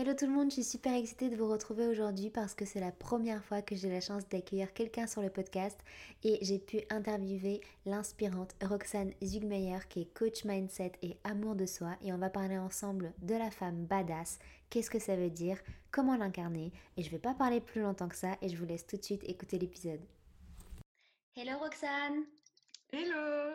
[0.00, 2.80] Hello tout le monde, je suis super excitée de vous retrouver aujourd'hui parce que c'est
[2.80, 5.78] la première fois que j'ai la chance d'accueillir quelqu'un sur le podcast
[6.24, 11.98] et j'ai pu interviewer l'inspirante Roxane Zugmeyer qui est coach mindset et amour de soi
[12.02, 14.38] et on va parler ensemble de la femme badass,
[14.70, 15.58] qu'est-ce que ça veut dire,
[15.90, 16.72] comment l'incarner?
[16.96, 19.04] Et je vais pas parler plus longtemps que ça et je vous laisse tout de
[19.04, 20.00] suite écouter l'épisode.
[21.36, 22.24] Hello Roxane.
[22.90, 23.52] Hello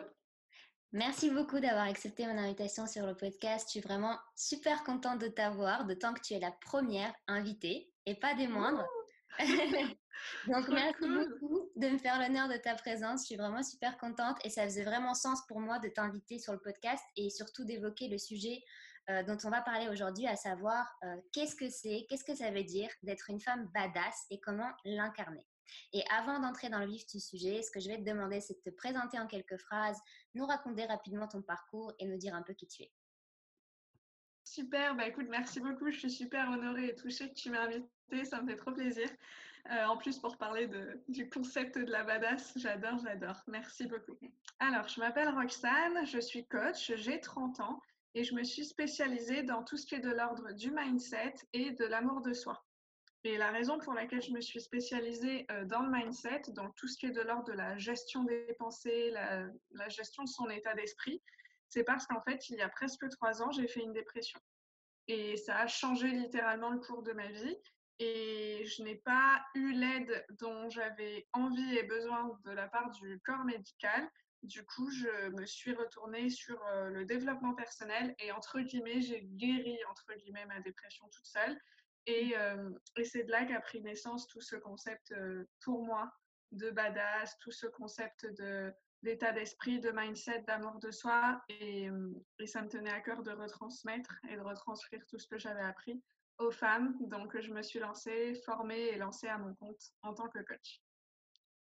[0.92, 3.66] Merci beaucoup d'avoir accepté mon invitation sur le podcast.
[3.66, 7.92] Je suis vraiment super contente de t'avoir, de tant que tu es la première invitée
[8.06, 8.86] et pas des moindres.
[10.46, 13.22] Donc, merci beaucoup de me faire l'honneur de ta présence.
[13.22, 16.52] Je suis vraiment super contente et ça faisait vraiment sens pour moi de t'inviter sur
[16.52, 18.62] le podcast et surtout d'évoquer le sujet
[19.10, 22.50] euh, dont on va parler aujourd'hui, à savoir euh, qu'est-ce que c'est, qu'est-ce que ça
[22.50, 25.46] veut dire d'être une femme badass et comment l'incarner.
[25.92, 28.54] Et avant d'entrer dans le vif du sujet, ce que je vais te demander, c'est
[28.54, 30.00] de te présenter en quelques phrases,
[30.34, 32.92] nous raconter rapidement ton parcours et nous dire un peu qui tu es.
[34.44, 35.90] Super, bah écoute, merci beaucoup.
[35.90, 38.24] Je suis super honorée et touchée que tu m'aies invitée.
[38.24, 39.08] Ça me fait trop plaisir.
[39.70, 40.70] Euh, en plus, pour parler
[41.08, 43.42] du concept de la badass, j'adore, j'adore.
[43.48, 44.16] Merci beaucoup.
[44.60, 47.80] Alors, je m'appelle Roxane, je suis coach, j'ai 30 ans
[48.14, 51.72] et je me suis spécialisée dans tout ce qui est de l'ordre du mindset et
[51.72, 52.65] de l'amour de soi.
[53.26, 56.86] Et la raison pour laquelle je me suis spécialisée euh, dans le mindset, dans tout
[56.86, 60.74] ce qui est de l'ordre de la gestion des pensées, la, gestion de son état
[60.74, 61.20] d'esprit,
[61.68, 64.38] c'est parce qu'en fait, il y a presque trois ans, j'ai fait une dépression.
[65.08, 67.56] Et ça a changé littéralement le cours de ma vie.
[67.98, 73.20] Et je n'ai pas eu l'aide dont j'avais envie et besoin de la part du
[73.24, 74.08] corps médical.
[74.44, 79.22] Du coup, je me suis retournée sur euh, le développement personnel et entre guillemets, j'ai
[79.22, 81.60] guéri entre guillemets ma dépression toute seule.
[82.08, 86.10] Euh, et, c'est de là qu'a pris naissance tout ce concept euh, pour moi
[86.52, 88.26] de badass, tout ce concept
[89.02, 91.42] d'état d'esprit, de mindset, d'amour de soi.
[91.48, 95.26] Et, euh, et, ça me tenait à cœur de retransmettre et de retranscrire tout ce
[95.26, 96.00] que j'avais appris
[96.38, 96.96] aux femmes.
[97.00, 100.80] Donc je me suis lancée, formée et lancée à mon compte en tant que coach.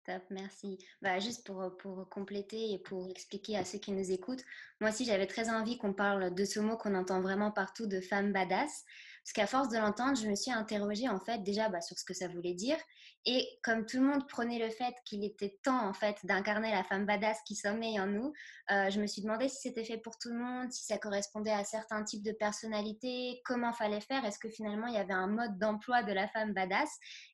[0.04, 0.78] Top, merci.
[1.00, 4.44] Bah, juste pour, pour compléter et pour expliquer à ceux qui nous écoutent,
[4.80, 8.00] moi aussi j'avais très envie qu'on parle de ce mot qu'on entend vraiment partout de
[8.00, 8.84] femme badass.
[9.24, 12.04] Parce qu'à force de l'entendre, je me suis interrogée en fait déjà bah, sur ce
[12.04, 12.76] que ça voulait dire.
[13.24, 16.82] Et comme tout le monde prenait le fait qu'il était temps en fait d'incarner la
[16.82, 18.32] femme badass qui sommeille en nous,
[18.72, 21.52] euh, je me suis demandé si c'était fait pour tout le monde, si ça correspondait
[21.52, 25.28] à certains types de personnalités, comment fallait faire, est-ce que finalement il y avait un
[25.28, 26.90] mode d'emploi de la femme badass?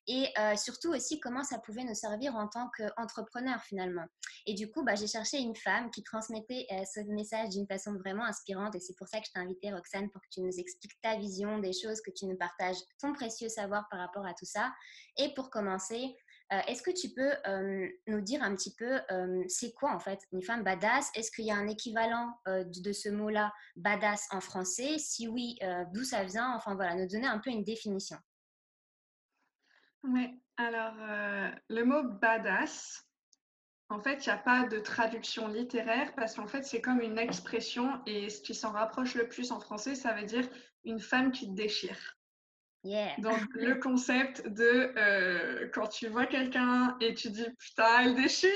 [0.09, 4.05] Et euh, surtout aussi comment ça pouvait nous servir en tant qu'entrepreneur finalement.
[4.47, 7.95] Et du coup, bah, j'ai cherché une femme qui transmettait euh, ce message d'une façon
[7.95, 10.59] vraiment inspirante et c'est pour ça que je t'ai invitée Roxane pour que tu nous
[10.59, 14.35] expliques ta vision des choses, que tu nous partages ton précieux savoir par rapport à
[14.35, 14.73] tout ça.
[15.17, 16.17] Et pour commencer,
[16.53, 20.01] euh, est-ce que tu peux euh, nous dire un petit peu, euh, c'est quoi en
[20.01, 21.11] fait une femme badass?
[21.15, 24.99] Est-ce qu'il y a un équivalent de, ce mot-là, badass en français?
[24.99, 25.59] Si oui,
[25.93, 26.55] d'où ça vient?
[26.55, 28.17] Enfin voilà, nous donner un peu une définition.
[30.05, 30.95] Oui, alors
[31.69, 33.05] le mot badass,
[33.91, 37.19] en fait, il n'y a pas de traduction littéraire parce qu'en fait, c'est comme une
[37.19, 40.47] expression et ce qui s'en rapproche le plus en français, ça veut dire
[40.85, 42.19] une femme qui déchire.
[43.19, 48.51] Donc, le concept de euh, quand tu vois quelqu'un et tu dis putain, elle déchire,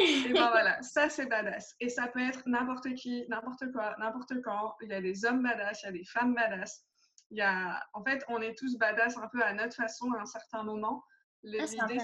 [0.00, 1.74] et ben voilà, ça c'est badass.
[1.80, 4.74] Et ça peut être n'importe qui, n'importe quoi, n'importe quand.
[4.80, 6.84] Il y a des hommes badass, il y a des femmes badass.
[7.30, 10.22] Il y a, en fait, on est tous badass un peu à notre façon à
[10.22, 11.04] un certain moment.
[11.44, 11.98] Ah, l'idée,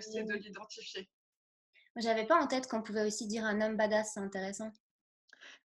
[0.00, 1.08] c'est de, de l'identifier.
[2.00, 4.72] J'avais pas en tête qu'on pouvait aussi dire un homme badass, c'est intéressant.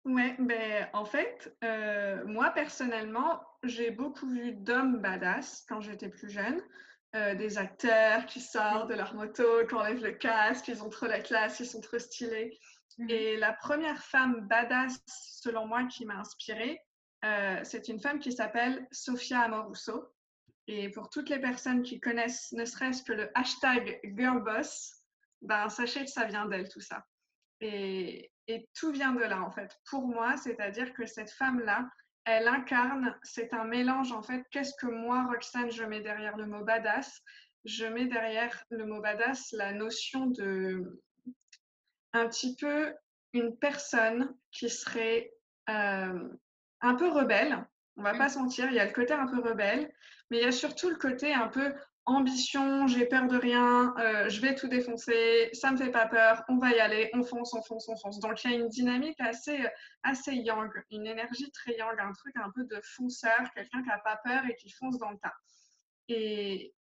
[0.04, 6.30] Ouais, ben, en fait, euh, moi personnellement, j'ai beaucoup vu d'hommes badass quand j'étais plus
[6.30, 6.62] jeune.
[7.16, 11.06] Euh, des acteurs qui sortent de leur moto, qui enlèvent le casque, ils ont trop
[11.06, 12.60] la classe, ils sont trop stylés.
[12.98, 13.10] Mhm.
[13.10, 16.82] Et la première femme badass, selon moi, qui m'a inspirée,
[17.24, 20.12] euh, c'est une femme qui s'appelle Sophia Amoruso.
[20.68, 25.05] Et pour toutes les personnes qui connaissent ne serait-ce que le hashtag girlboss,
[25.42, 27.06] ben, sachez que ça vient d'elle, tout ça.
[27.62, 31.90] Et, et tout vient de là, en fait, pour moi, c'est-à-dire que cette femme-là,
[32.26, 36.48] elle incarne, c'est un mélange, en fait, qu'est-ce que moi, Roxane, je mets derrière le
[36.48, 37.22] mot badass?
[37.66, 41.02] Je mets derrière le mot badass la notion de
[42.14, 42.94] un petit peu
[43.34, 45.32] une personne qui serait
[45.70, 46.30] euh,
[46.82, 47.66] un peu rebelle.
[47.98, 49.92] On va pas sentir, il y a le côté un peu rebelle,
[50.30, 51.74] mais il y a surtout le côté un peu
[52.06, 56.44] ambition, j'ai peur de rien, euh, je vais tout défoncer, ça me fait pas peur,
[56.50, 58.20] on va y aller, on fonce, on fonce, on fonce.
[58.20, 59.66] Donc il y a une dynamique assez,
[60.04, 64.00] assez yang, une énergie très yang, un truc un peu de fonceur, quelqu'un qui a
[64.00, 65.34] pas peur et qui fonce dans le tas.
[66.08, 66.74] Et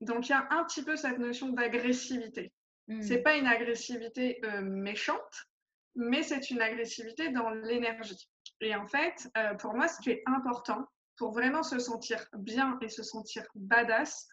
[0.00, 2.52] donc il y a un petit peu cette notion d'agressivité.
[2.88, 3.00] Hmm.
[3.00, 5.48] C'est pas une agressivité euh, méchante,
[5.94, 8.28] mais c'est une agressivité dans l'énergie.
[8.60, 10.86] Et en fait, euh, pour moi, ce qui est important,
[11.16, 14.28] pour vraiment se sentir bien et se sentir badass,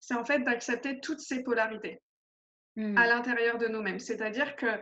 [0.00, 2.00] c'est en fait d'accepter toutes ces polarités
[2.76, 2.94] à mmh.
[2.94, 3.98] l'intérieur de nous-mêmes.
[3.98, 4.80] C'est-à-dire qu'il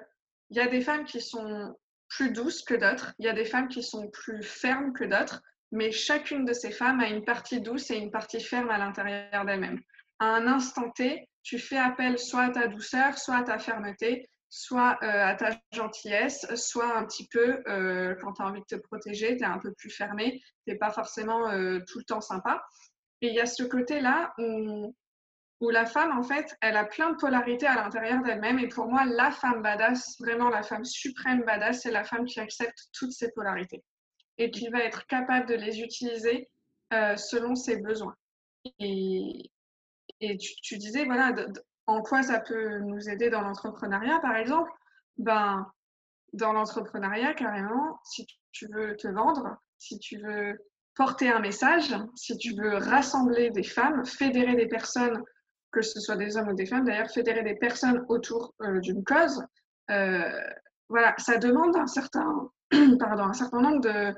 [0.51, 1.75] y a des femmes qui sont
[2.09, 5.43] plus douces que d'autres, il y a des femmes qui sont plus fermes que d'autres,
[5.73, 9.45] mais chacune de ces femmes a une partie douce et une partie ferme à l'intérieur
[9.45, 9.81] d'elle-même.
[10.19, 14.29] À un instant T, tu fais appel soit à ta douceur, soit à ta fermeté,
[14.49, 18.77] soit euh, à ta gentillesse, soit un petit peu, euh, quand tu as envie de
[18.77, 22.05] te protéger, tu es un peu plus fermé, tu n'es pas forcément euh, tout le
[22.05, 22.65] temps sympa.
[23.21, 24.95] Et il y a ce côté-là où,
[25.61, 28.59] où, la femme, en fait, elle a plein de polarités à l'intérieur d'elle-même.
[28.59, 32.41] Et pour moi, la femme badass, vraiment la femme suprême badass, c'est la femme qui
[32.41, 33.83] accepte toutes ces polarités
[34.39, 36.49] et qui va être capable de les utiliser
[36.91, 38.15] selon ses besoins.
[38.79, 39.51] Et,
[40.21, 41.35] et tu, disais, voilà,
[41.87, 44.71] en quoi ça peut nous aider dans l'entrepreneuriat, par exemple?
[45.17, 45.67] Ben,
[46.33, 50.59] Dans l'entrepreneuriat, carrément, si tu veux te vendre, si tu veux
[50.95, 55.23] porter un message, si tu veux rassembler des femmes, fédérer des personnes,
[55.77, 59.05] que ce soit des hommes ou des femmes, d'ailleurs, fédérer des personnes autour euh, d'une
[59.05, 59.45] cause,
[59.91, 60.41] euh,
[60.89, 62.51] voilà, ça demande un certain,
[62.99, 64.15] pardon, un certain nombre de,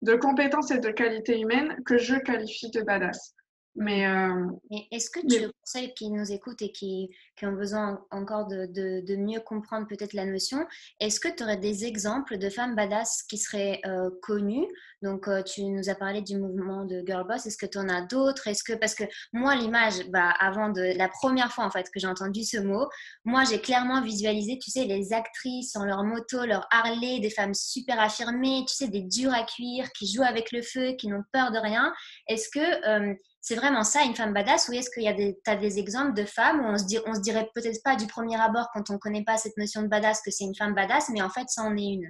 [0.00, 3.34] de compétences et de qualités humaines que je qualifie de badass.
[3.76, 4.46] Mais, euh,
[4.92, 8.66] est-ce que tu, pour celles qui nous écoutent et qui, qui ont besoin encore de,
[8.66, 10.64] de, mieux comprendre peut-être la notion,
[11.00, 14.66] est-ce que tu aurais des exemples de femmes badass qui seraient euh, connues?
[15.02, 17.46] Donc, euh, tu nous as parlé du mouvement de Girl Boss.
[17.46, 18.46] Est-ce que tu en as d'autres?
[18.46, 21.98] Est-ce que parce que moi, l'image, bah, avant de la première fois en fait que
[21.98, 22.88] j'ai entendu ce mot,
[23.24, 27.54] moi, j'ai clairement visualisé, tu sais, les actrices en leur moto, leur Harley, des femmes
[27.54, 31.24] super affirmées, tu sais, des dures à cuire, qui jouent avec le feu, qui n'ont
[31.32, 31.92] peur de rien.
[32.28, 35.56] Est-ce que c'est vraiment ça, une femme badass Ou est-ce qu'il y a des, as
[35.56, 38.40] des exemples de femmes où on se, dit, on se dirait peut-être pas du premier
[38.40, 41.10] abord quand on ne connaît pas cette notion de badass que c'est une femme badass,
[41.10, 42.08] mais en fait, ça en est une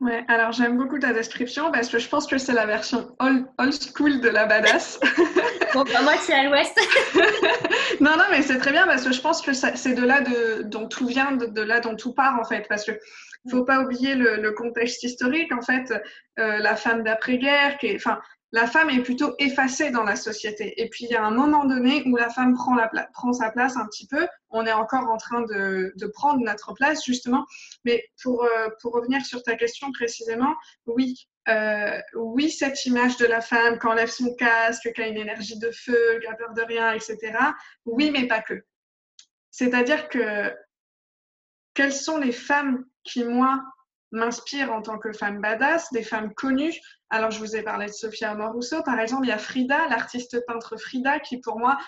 [0.00, 3.46] Ouais, alors j'aime beaucoup ta description parce que je pense que c'est la version old,
[3.72, 5.00] school de la badass.
[5.72, 6.78] bon, bah moi, c'est à l'ouest.
[8.02, 10.64] non, non, mais c'est très bien parce que je pense que c'est de là de,
[10.64, 12.66] dont tout vient, de, là dont tout part en fait.
[12.68, 12.92] Parce que
[13.50, 15.50] faut pas oublier le, contexte historique.
[15.54, 15.90] En fait,
[16.38, 18.20] euh, la femme d'après-guerre, qui est, enfin,
[18.56, 20.80] la femme est plutôt effacée dans la société.
[20.80, 23.84] Et puis, il y a un moment donné où la femme prend, sa place un
[23.84, 24.26] petit peu.
[24.48, 27.44] On est encore en train de, prendre notre place, justement.
[27.84, 30.54] Mais pour, euh, pour revenir sur ta question précisément,
[30.86, 35.18] oui, euh, oui, cette image de la femme qui enlève son casque, qui a une
[35.18, 37.18] énergie de feu, qui a peur de rien, etc.
[37.84, 38.64] Oui, mais pas que.
[39.50, 40.50] C'est-à-dire que
[41.74, 43.62] quelles sont les femmes qui, moi,
[44.16, 46.80] m'inspirent en tant que femme badass, des femmes connues
[47.10, 48.82] alors, je vous ai parlé de Sophia Amoruso.
[48.82, 51.78] Par exemple, il y a Frida, l'artiste peintre Frida, qui pour moi,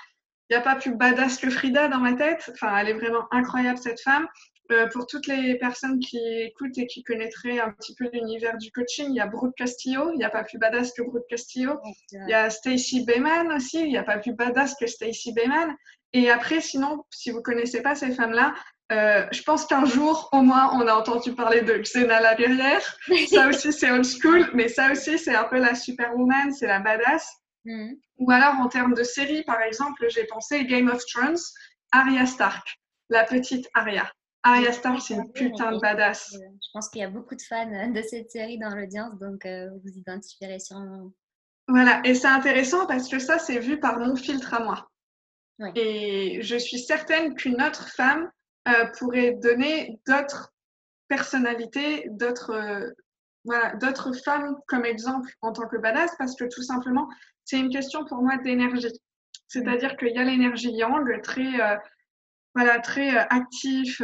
[0.49, 2.51] il n'y a pas plus badass que Frida dans ma tête.
[2.55, 4.27] Enfin, elle est vraiment incroyable, cette femme.
[4.71, 8.71] Euh, pour toutes les personnes qui écoutent et qui connaîtraient un petit peu l'univers du
[8.71, 11.79] coaching, il y a Brooke Castillo, il n'y a pas plus badass que Brooke Castillo.
[12.13, 15.75] Il y a Stacy Bayman aussi, il n'y a pas plus badass que Stacy Bayman.
[16.13, 18.55] Et après, sinon, si vous connaissez pas ces femmes-là,
[18.91, 22.83] euh, je pense qu'un jour, au moins, on a entendu parler de Xena la guerrière.
[23.31, 26.81] ça aussi, c'est old school, mais ça aussi, c'est un peu la superwoman, c'est la
[26.81, 27.29] badass.
[27.65, 27.93] Mm.
[28.19, 31.37] Ou alors, en termes de série, par exemple, j'ai pensé Game of Thrones,
[31.93, 32.67] Arya Stark,
[33.11, 34.11] la petite Arya.
[34.43, 36.33] Arya Stark, c'est une putain de badass.
[36.33, 39.69] Je pense qu'il y a beaucoup de fans de cette série dans l'audience, donc euh,
[39.71, 41.13] vous vous identifierez sûrement.
[41.67, 44.89] Voilà, et c'est intéressant parce que ça, c'est vu par mon filtre à moi.
[45.75, 48.31] Et je suis certaine qu'une autre femme
[48.69, 50.53] euh, pourrait donner d'autres
[51.09, 52.91] personnalités, d'autres euh,
[53.45, 57.09] voilà, d'autres femmes comme exemple en tant que badass parce que tout simplement,
[57.45, 58.93] c'est une question pour moi d'énergie.
[59.47, 61.77] C'est-à-dire qu'il y a l'énergie yang très, euh,
[62.55, 64.03] voilà, très actif,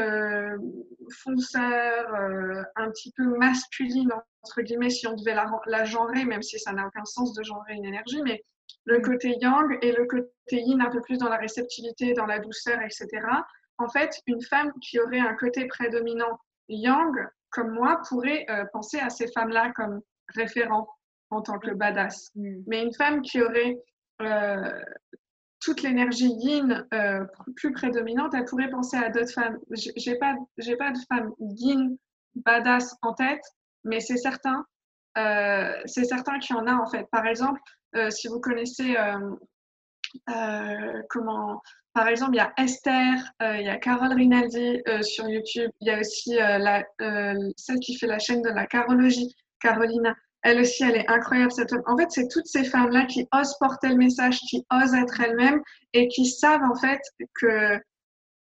[1.22, 2.14] fonceur,
[2.76, 4.10] un petit peu masculine,
[4.42, 7.42] entre guillemets, si on devait la, la genrer, même si ça n'a aucun sens de
[7.42, 8.42] genrer une énergie, mais
[8.84, 12.38] le côté yang et le côté yin un peu plus dans la réceptivité, dans la
[12.38, 13.20] douceur, etc
[13.78, 16.38] en fait, une femme qui aurait un côté prédominant
[16.68, 17.14] yang,
[17.50, 20.88] comme moi, pourrait euh, penser à ces femmes-là comme référents
[21.30, 22.30] en tant que badass.
[22.34, 22.62] Mm.
[22.66, 23.76] Mais une femme qui aurait
[24.22, 24.72] euh,
[25.60, 27.24] toute l'énergie yin euh,
[27.56, 29.58] plus prédominante, elle pourrait penser à d'autres femmes.
[29.70, 31.96] J'ai pas, j'ai pas de femme yin
[32.34, 33.44] badass en tête,
[33.84, 34.64] mais c'est certain,
[35.86, 37.06] c'est certain qu'il y en a en fait.
[37.10, 37.60] Par exemple,
[38.10, 38.96] si vous connaissez
[41.08, 41.62] comment
[41.94, 45.70] par exemple, il y a Esther, euh, il y a Carole Rinaldi euh, sur YouTube,
[45.80, 50.14] il y a aussi euh, celle qui fait la chaîne de la carologie, Carolina.
[50.42, 51.72] Elle aussi, elle est incroyable, cette.
[51.86, 55.62] En fait, c'est toutes ces femmes-là qui osent porter le message, qui osent être elles-mêmes
[55.92, 57.00] et qui savent en fait
[57.40, 57.80] que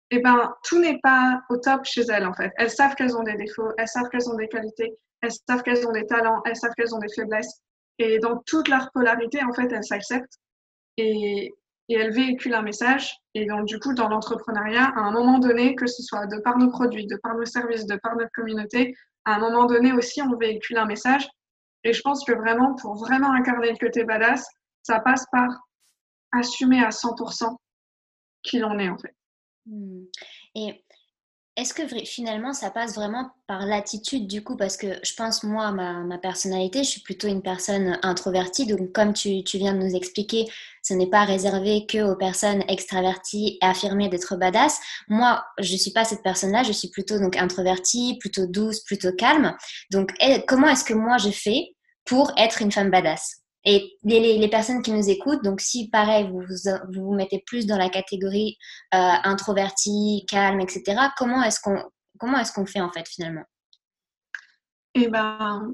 [0.10, 2.52] eh ben, tout n'est pas au top chez elles en fait.
[2.58, 5.88] Elles savent qu'elles ont des défauts, elles savent qu'elles ont des qualités, elles savent qu'elles
[5.88, 7.62] ont des talents, elles savent qu'elles ont des faiblesses.
[8.00, 10.40] et dans toute leur polarité, en fait, elles s'acceptent
[10.98, 11.54] et,
[11.90, 13.18] et elles véhiculent un message.
[13.34, 16.58] Et donc, du coup, dans l'entrepreneuriat, à un moment donné, que ce soit de par
[16.58, 20.22] nos produits, de par nos services, de par notre communauté, à un moment donné aussi,
[20.22, 21.28] on véhicule un message.
[21.84, 24.48] Et je pense que vraiment, pour vraiment incarner le côté badass,
[24.84, 25.50] ça passe par
[26.32, 27.56] assumer à 100%
[28.44, 29.16] qui l'on est, en fait.
[29.66, 30.04] Hmm.
[30.56, 30.84] Et
[31.56, 34.58] est-ce que finalement ça passe vraiment par l'attitude du coup?
[34.58, 38.66] Parce que je pense, moi, ma, ma, personnalité, je suis plutôt une personne introvertie.
[38.66, 40.48] Donc, comme tu, tu viens de nous expliquer,
[40.82, 44.80] ce n'est pas réservé que aux personnes extraverties et affirmées d'être badass.
[45.08, 46.64] Moi, je ne suis pas cette personne-là.
[46.64, 49.56] Je suis plutôt donc introvertie, plutôt douce, plutôt calme.
[49.92, 50.12] Donc,
[50.48, 53.43] comment est-ce que moi je fais pour être une femme badass?
[53.66, 57.78] Et les, personnes qui nous écoutent, donc si pareil, vous vous, vous mettez plus dans
[57.78, 58.58] la catégorie
[58.94, 60.84] euh, introverti, calme, etc.,
[61.18, 61.82] comment est-ce qu'on
[62.20, 63.46] comment est-ce qu'on fait en fait finalement?
[64.96, 65.74] Eh ben,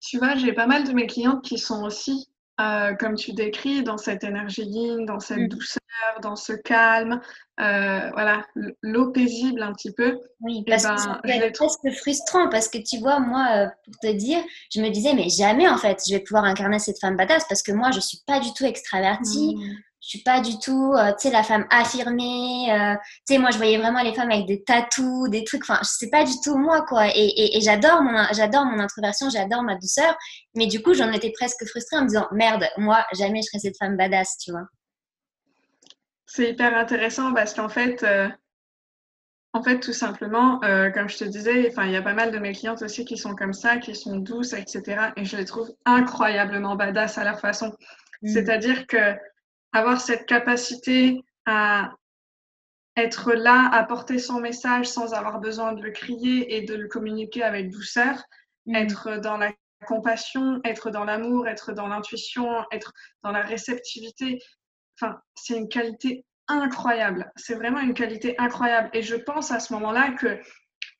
[0.00, 2.28] tu vois, j'ai pas mal de mes clientes qui sont aussi,
[2.60, 5.48] euh, comme tu décris, dans cette énergie yin, dans cette mmh.
[5.48, 5.80] douceur,
[6.22, 7.20] dans ce calme,
[7.60, 8.46] euh, voilà,
[8.82, 10.18] l'eau paisible un petit peu.
[10.40, 10.92] Oui, parce que
[11.26, 14.38] c'est presque frustrant parce que tu vois, moi, euh, pour te dire,
[14.72, 17.62] je me disais, mais jamais en fait, je vais pouvoir incarner cette femme badass parce
[17.62, 19.56] que moi, je suis pas du tout extravertie.
[19.56, 19.76] Mmh.
[20.06, 22.68] Je suis pas du tout, euh, tu sais, la femme affirmée.
[23.26, 25.64] tu sais, moi, je voyais vraiment les femmes avec des tatous, des trucs.
[25.68, 27.08] Enfin, sais pas du tout moi, quoi.
[27.08, 30.16] Et, et, et j'adore mon, j'adore mon introversion, j'adore ma douceur.
[30.54, 33.58] Mais du coup, j'en étais presque frustrée en me disant, merde, moi, jamais je serai
[33.58, 34.66] cette femme badass, tu vois.
[36.26, 38.28] C'est hyper intéressant parce qu'en fait, euh,
[39.52, 42.30] en fait, tout simplement, euh, comme je te disais, enfin, il y a pas mal
[42.30, 45.12] de mes clientes aussi qui sont comme ça, qui sont douces, etc.
[45.16, 47.74] Et je les trouve incroyablement badass à leur façon.
[48.22, 48.28] Mm.
[48.28, 49.16] C'est-à-dire que
[49.76, 51.92] avoir cette capacité à
[52.96, 56.88] être là, à porter son message sans avoir besoin de le crier et de le
[56.88, 58.22] communiquer avec douceur,
[58.66, 58.74] mm.
[58.74, 59.52] être dans la
[59.86, 62.92] compassion, être dans l'amour, être dans l'intuition, être
[63.22, 64.40] dans la réceptivité,
[65.00, 67.30] Enfin, c'est une qualité incroyable.
[67.36, 68.90] C'est vraiment une qualité incroyable.
[68.92, 70.40] Et je pense à ce moment-là que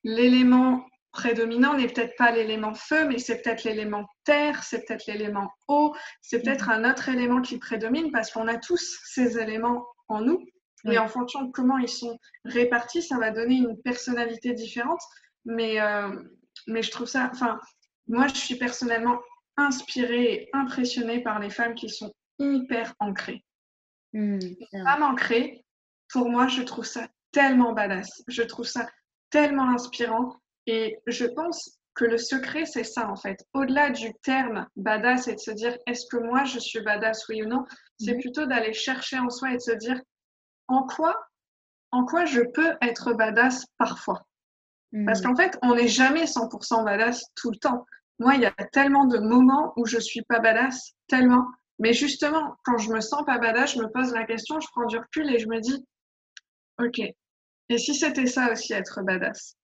[0.05, 0.85] l'élément
[1.17, 5.97] prédominant n'est peut-être pas l'élément feu, mais c'est peut-être l'élément terre, c'est peut-être l'élément eau,
[6.21, 10.45] c'est peut-être un autre élément qui prédomine parce qu'on a tous ces éléments en nous.
[10.85, 15.01] Et en fonction de comment ils sont répartis, ça va donner une personnalité différente.
[15.45, 16.23] Mais, euh,
[16.69, 17.59] mais je trouve ça, enfin,
[18.07, 19.19] moi, je suis personnellement
[19.57, 23.43] inspirée et impressionnée par les femmes qui sont hyper ancrées.
[24.13, 24.39] Mmh,
[24.85, 25.65] pas manquer.
[26.13, 28.23] Pour moi, je trouve ça tellement badass.
[28.29, 28.87] Je trouve ça
[29.31, 30.37] tellement inspirant.
[30.67, 33.45] Et je pense que le secret, c'est ça en fait.
[33.55, 37.43] Au-delà du terme badass et de se dire est-ce que moi je suis badass, oui
[37.43, 37.65] ou non,
[37.99, 38.21] c'est mmh.
[38.21, 40.01] plutôt d'aller chercher en soi et de se dire
[40.69, 41.17] en quoi,
[41.93, 44.27] en quoi je peux être badass parfois?
[45.07, 45.25] Parce mmh.
[45.25, 47.87] qu'en fait, on n'est jamais 100% badass tout le temps.
[48.19, 51.47] Moi, il y a tellement de moments où je suis pas badass, tellement.
[51.79, 54.87] Mais justement, quand je me sens pas badass, je me pose la question, je prends
[54.87, 55.85] du recul et je me dis,
[56.79, 57.01] ok,
[57.69, 59.57] et si c'était ça aussi être badass?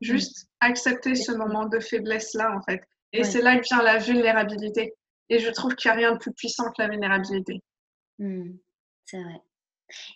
[0.00, 2.82] Juste accepter ce moment de faiblesse-là, en fait.
[3.12, 4.94] Et c'est là que vient la vulnérabilité.
[5.28, 7.62] Et je trouve qu'il n'y a rien de plus puissant que la vulnérabilité.
[8.18, 8.52] Mmh,
[9.04, 9.40] c'est vrai.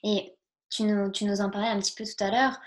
[0.04, 0.34] Et
[0.72, 2.60] tu nous, en parlais un petit peu tout à l'heure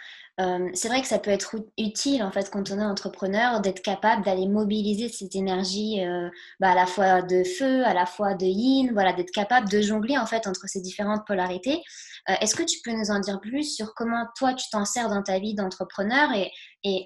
[0.74, 4.26] c'est vrai que ça peut être utile en fait quand on est entrepreneur d'être capable
[4.26, 6.02] d'aller mobiliser cette énergie
[6.60, 9.82] bah, à la fois de feu, à la fois de yin, voilà, d'être capable de
[9.82, 11.82] jongler en fait entre ces différentes polarités.
[12.42, 15.24] Est-ce que tu peux nous en dire plus sur comment toi tu t'en sers dans
[15.24, 16.30] ta vie d'entrepreneur
[16.84, 17.04] et,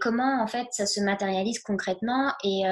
[0.00, 2.62] comment en fait ça se matérialise concrètement et,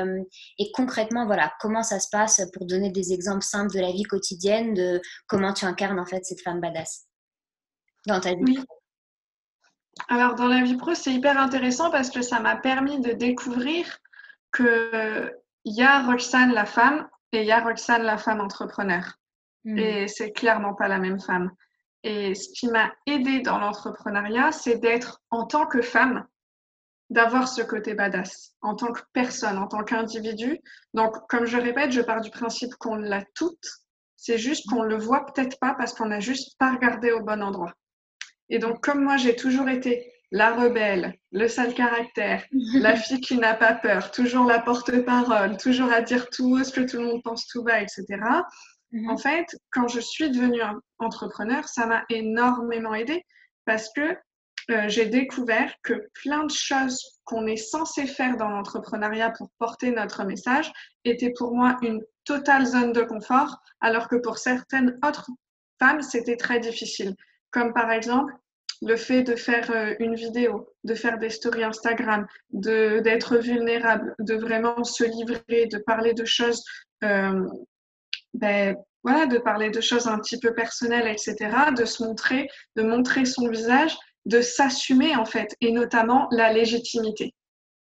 [0.59, 4.05] et, concrètement voilà comment ça se passe pour donner des exemples simples de la vie
[4.05, 7.07] quotidienne de comment tu incarnes en fait cette femme badass?
[8.07, 8.59] Dans ta vie.
[10.09, 13.87] Alors, dans la vie pro, c'est hyper intéressant parce que ça m'a permis de découvrir
[14.55, 15.33] qu'il
[15.65, 19.05] y a Roxane la femme et il y a Roxane la femme entrepreneur.
[19.65, 19.79] Hmm.
[19.79, 21.51] Et c'est clairement pas la même femme.
[22.03, 26.27] Et ce qui m'a aidé dans l'entrepreneuriat, c'est d'être en tant que femme,
[27.09, 30.59] d'avoir ce côté badass, en tant que personne, en tant qu'individu.
[30.93, 33.67] Donc, comme je répète, je pars du principe qu'on l'a toute.
[34.17, 37.43] C'est juste qu'on le voit peut-être pas parce qu'on n'a juste pas regardé au bon
[37.43, 37.73] endroit.
[38.51, 43.37] Et donc, comme moi, j'ai toujours été la rebelle, le sale caractère, la fille qui
[43.37, 47.05] n'a pas peur, toujours la porte-parole, toujours à dire tout haut ce que tout le
[47.05, 48.05] monde pense tout bas, etc.
[48.91, 49.11] Mhm.
[49.11, 50.61] En fait, quand je suis devenue
[50.99, 53.25] entrepreneur, ça m'a énormément aidé
[53.65, 54.17] parce que
[54.71, 59.91] euh, j'ai découvert que plein de choses qu'on est censé faire dans l'entrepreneuriat pour porter
[59.91, 60.73] notre message
[61.05, 65.31] étaient pour moi une totale zone de confort, alors que pour certaines autres
[65.79, 67.15] femmes, c'était très difficile
[67.55, 68.35] comme par exemple
[68.83, 74.35] le fait de faire euh, une vidéo, de faire des stories Instagram, d'être vulnérable, de
[74.35, 76.63] vraiment se livrer, de parler de choses
[78.35, 81.37] ben, voilà, de parler de choses un petit peu personnelles, etc.,
[81.77, 83.97] de se montrer, de montrer son visage,
[84.27, 87.35] de s'assumer en fait, et notamment la légitimité.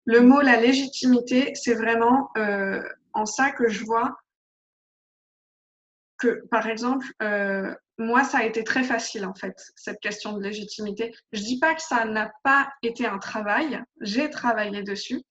[0.07, 2.83] Le mot la légitimité, c'est vraiment euh,
[3.15, 4.19] en ça que je vois
[6.19, 10.43] que, par exemple, euh, moi, ça a été très facile en fait, cette question de
[10.43, 11.15] légitimité.
[11.33, 15.23] Je dis pas que ça n'a pas été un travail, j'ai travaillé dessus,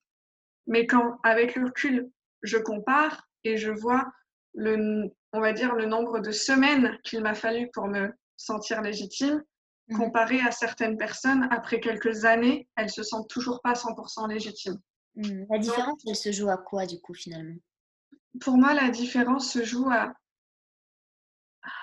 [0.68, 2.10] mais quand, avec le recul,
[2.42, 4.06] je compare et je vois
[4.54, 9.44] le, on va dire, le nombre de semaines qu'il m'a fallu pour me sentir légitime,
[9.90, 9.98] mmh.
[9.98, 14.80] comparé à certaines personnes, après quelques années, elles se sentent toujours pas 100% légitimes.
[15.16, 15.46] Mmh.
[15.50, 17.58] La différence, elle se joue à quoi, du coup, finalement?
[18.42, 20.14] Pour moi, la différence se joue à...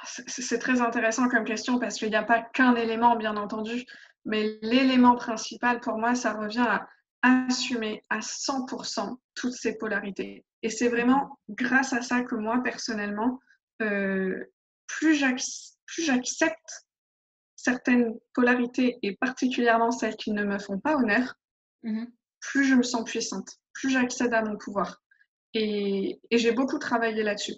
[0.04, 3.84] C'est très intéressant comme question parce qu'il n'y a pas qu'un élément, bien entendu,
[4.24, 6.86] mais l'élément principal pour moi, ça revient à
[7.22, 10.44] assumer à 100% toutes ces polarités.
[10.62, 13.40] Et c'est vraiment grâce à ça que moi, personnellement,
[13.82, 14.44] euh,
[14.86, 16.86] plus j'accepte
[17.56, 21.34] certaines polarités, et particulièrement celles qui ne me font pas honneur,
[21.82, 22.04] mmh
[22.40, 25.02] plus je me sens puissante, plus j'accède à mon pouvoir.
[25.54, 27.54] Et, j'ai beaucoup travaillé là-dessus.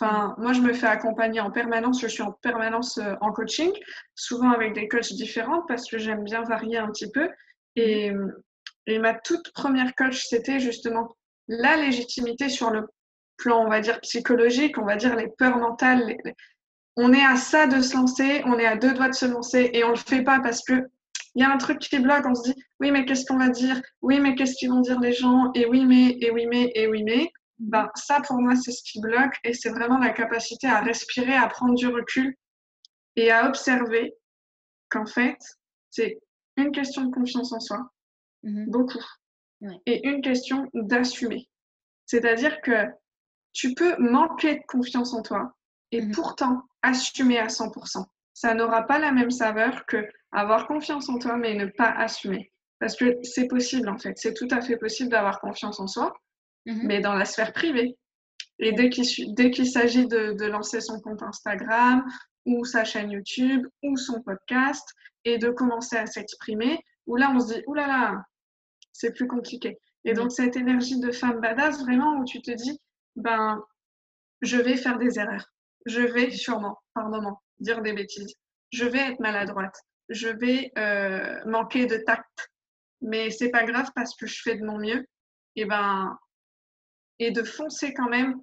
[0.00, 2.00] Enfin, moi, je me fais accompagner en permanence.
[2.00, 3.70] Je suis en permanence euh, en coaching,
[4.14, 7.28] souvent avec des coachs différents parce que j'aime bien varier un petit peu.
[7.76, 8.10] Et,
[8.86, 11.14] et ma toute première coach, c'était justement
[11.48, 12.88] la légitimité sur le
[13.36, 16.16] plan, on va dire, psychologique, on va dire les peurs mentales.
[16.96, 19.70] On est à ça de se lancer, on est à deux doigts de se lancer
[19.74, 20.88] et on le fait pas parce que
[21.36, 23.48] il y a un truc qui bloque, on se dit oui mais qu'est-ce qu'on va
[23.48, 23.80] dire?
[24.02, 25.50] Oui mais qu'est-ce qu'ils vont dire les gens?
[25.54, 27.30] Et oui mais, et oui mais, et oui mais.
[27.60, 31.34] Ben, ça pour moi c'est ce qui bloque et c'est vraiment la capacité à respirer,
[31.34, 32.34] à prendre du recul
[33.16, 34.14] et à observer
[34.88, 35.36] qu'en fait
[35.90, 36.18] c'est
[36.56, 37.90] une question de confiance en soi,
[38.44, 39.04] mmh beaucoup,
[39.84, 41.48] et une question d'assumer.
[42.06, 42.86] C'est-à-dire que
[43.52, 45.52] tu peux manquer de confiance en toi
[45.92, 48.06] et mmh pourtant assumer à 100%.
[48.32, 52.50] Ça n'aura pas la même saveur que avoir confiance en toi mais ne pas assumer.
[52.78, 56.14] Parce que c'est possible en fait, c'est tout à fait possible d'avoir confiance en soi,
[56.66, 57.96] mmh mais dans la sphère privée.
[58.58, 62.04] Et dès qu'il s'agit de, de, lancer son compte Instagram
[62.44, 64.86] ou sa chaîne YouTube ou son podcast
[65.24, 68.24] et de commencer à s'exprimer, où là on se dit, oulala, là là,
[68.92, 69.78] c'est plus compliqué.
[70.04, 72.78] Et donc, cette énergie de femme badass, vraiment, où tu te dis,
[73.16, 73.62] ben,
[74.40, 75.46] je vais faire des erreurs.
[75.86, 78.34] Je vais sûrement, par moment, dire des bêtises.
[78.72, 79.76] Je vais être maladroite.
[80.08, 82.50] Je vais euh, manquer de tact.
[83.02, 85.06] Mais c'est pas grave parce que je fais de mon mieux.
[85.56, 86.16] Et ben,
[87.20, 88.42] et de foncer quand même.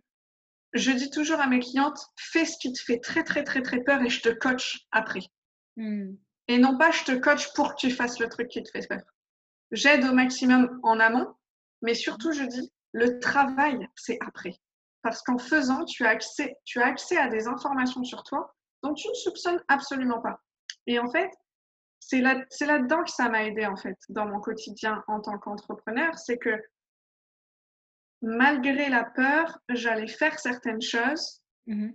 [0.74, 3.82] Je dis toujours à mes clientes, fais ce qui te fait très, très, très, très
[3.82, 5.24] peur et je te coach après.
[5.76, 6.14] Hmm.
[6.48, 8.88] Et non pas je te coach pour que tu fasses le truc qui te fait
[8.88, 9.02] peur
[9.72, 11.34] j'aide au maximum en amont,
[11.82, 14.56] mais surtout, je dis, le travail, c'est après.
[15.02, 18.94] Parce qu'en faisant, tu as, accès, tu as accès à des informations sur toi dont
[18.94, 20.40] tu ne soupçonnes absolument pas.
[20.86, 21.30] Et en fait,
[22.00, 26.18] c'est là, là-dedans que ça m'a aidé, en fait, dans mon quotidien en tant qu'entrepreneur.
[26.18, 26.62] C'est que
[28.22, 31.90] malgré la peur, j'allais faire certaines choses mmh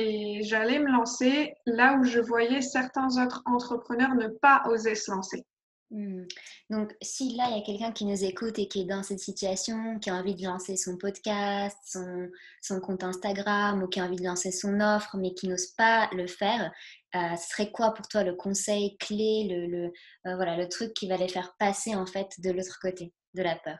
[0.00, 5.10] et j'allais me lancer là où je voyais certains autres entrepreneurs ne pas oser se
[5.10, 5.44] lancer.
[5.90, 6.22] Mmh.
[6.70, 9.18] Donc, si là, il y a quelqu'un qui nous écoute et qui est dans cette
[9.18, 12.28] situation, qui a envie de lancer son podcast, son,
[12.62, 16.08] son compte Instagram ou qui a envie de lancer son offre, mais qui n'ose pas
[16.12, 16.70] le faire,
[17.16, 19.92] euh, ce serait quoi pour toi le conseil clé, le, le
[20.26, 23.42] euh, voilà, le truc qui va les faire passer en fait de l'autre côté, de
[23.42, 23.78] la peur?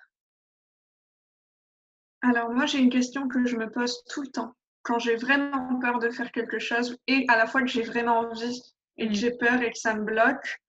[2.23, 4.55] Alors, moi, j'ai une question que je me pose tout le temps.
[4.83, 8.21] Quand j'ai vraiment peur de faire quelque chose et à la fois que j'ai vraiment
[8.21, 8.63] envie
[8.97, 9.15] et que mmh.
[9.15, 10.61] j'ai peur et que ça me bloque,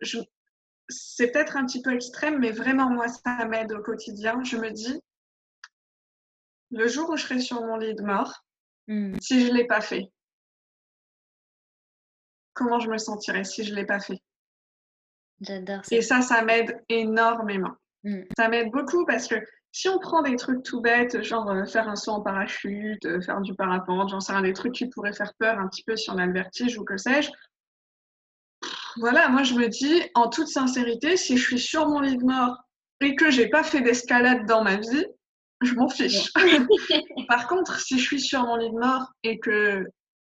[0.00, 0.18] je,
[0.88, 4.42] c'est peut-être un petit peu extrême, mais vraiment, moi, ça m'aide au quotidien.
[4.44, 5.00] Je me dis,
[6.70, 8.44] le jour où je serai sur mon lit de mort,
[8.88, 9.16] hmm.
[9.20, 10.04] si je ne l'ai pas fait,
[12.54, 14.20] comment je me sentirais si je ne l'ai pas fait?
[15.40, 15.94] J'adore ça.
[15.94, 17.74] Et ça, ça m'aide énormément.
[18.04, 18.22] Hmm.
[18.36, 19.36] Ça m'aide beaucoup parce que
[19.76, 23.20] si on prend des trucs tout bêtes, genre euh, faire un saut en parachute, euh,
[23.20, 25.96] faire du parapente, j'en sais rien, des trucs qui pourraient faire peur un petit peu
[25.96, 27.30] si on a le vertige ou que sais-je,
[28.96, 32.24] voilà, moi je me dis en toute sincérité, si je suis sur mon lit de
[32.24, 32.56] mort
[33.02, 35.04] et que j'ai pas fait d'escalade dans ma vie,
[35.60, 36.32] je m'en fiche.
[37.28, 39.84] Par contre, si je suis sur mon lit de mort et que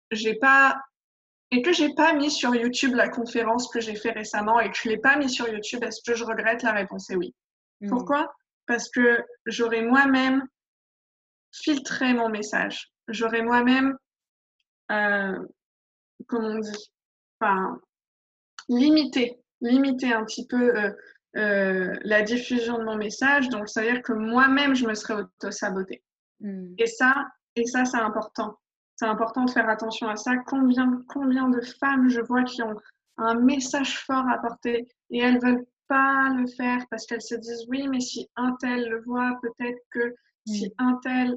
[0.09, 0.81] j'ai pas
[1.51, 4.77] et que j'ai pas mis sur YouTube la conférence que j'ai fait récemment et que
[4.83, 7.11] je l'ai pas mis sur YouTube, est-ce que je regrette La réponse?
[7.11, 7.35] Est oui.
[7.81, 7.89] Hmm.
[7.89, 8.33] Pourquoi?
[8.67, 10.45] Parce que j'aurais moi-même
[11.51, 12.91] filtré mon message.
[13.07, 13.97] J'aurais moi-même,
[14.91, 15.39] euh,
[16.27, 16.91] comment on dit,
[17.39, 17.79] enfin,
[18.69, 20.91] limiter, limiter un petit peu euh,
[21.37, 23.49] euh, la diffusion de mon message.
[23.49, 26.03] Donc, ça veut dire que moi-même, je me serais auto-sabotée.
[26.41, 26.75] Mmh.
[26.77, 28.59] Et ça, et ça, c'est important.
[28.95, 30.35] C'est important de faire attention à ça.
[30.47, 32.75] Combien, combien de femmes je vois qui ont
[33.17, 37.65] un message fort à porter et elles veulent pas le faire parce qu'elles se disent
[37.67, 40.71] oui, mais si un tel le voit, peut-être que si mmh.
[40.77, 41.35] un tel,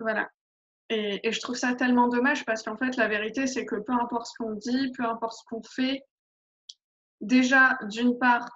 [0.00, 0.28] voilà.
[0.90, 3.92] Et, et, je trouve ça tellement dommage parce qu'en fait, la vérité, c'est que peu
[3.92, 6.02] importe ce qu'on dit, peu importe ce qu'on fait,
[7.20, 8.48] déjà, d'une part,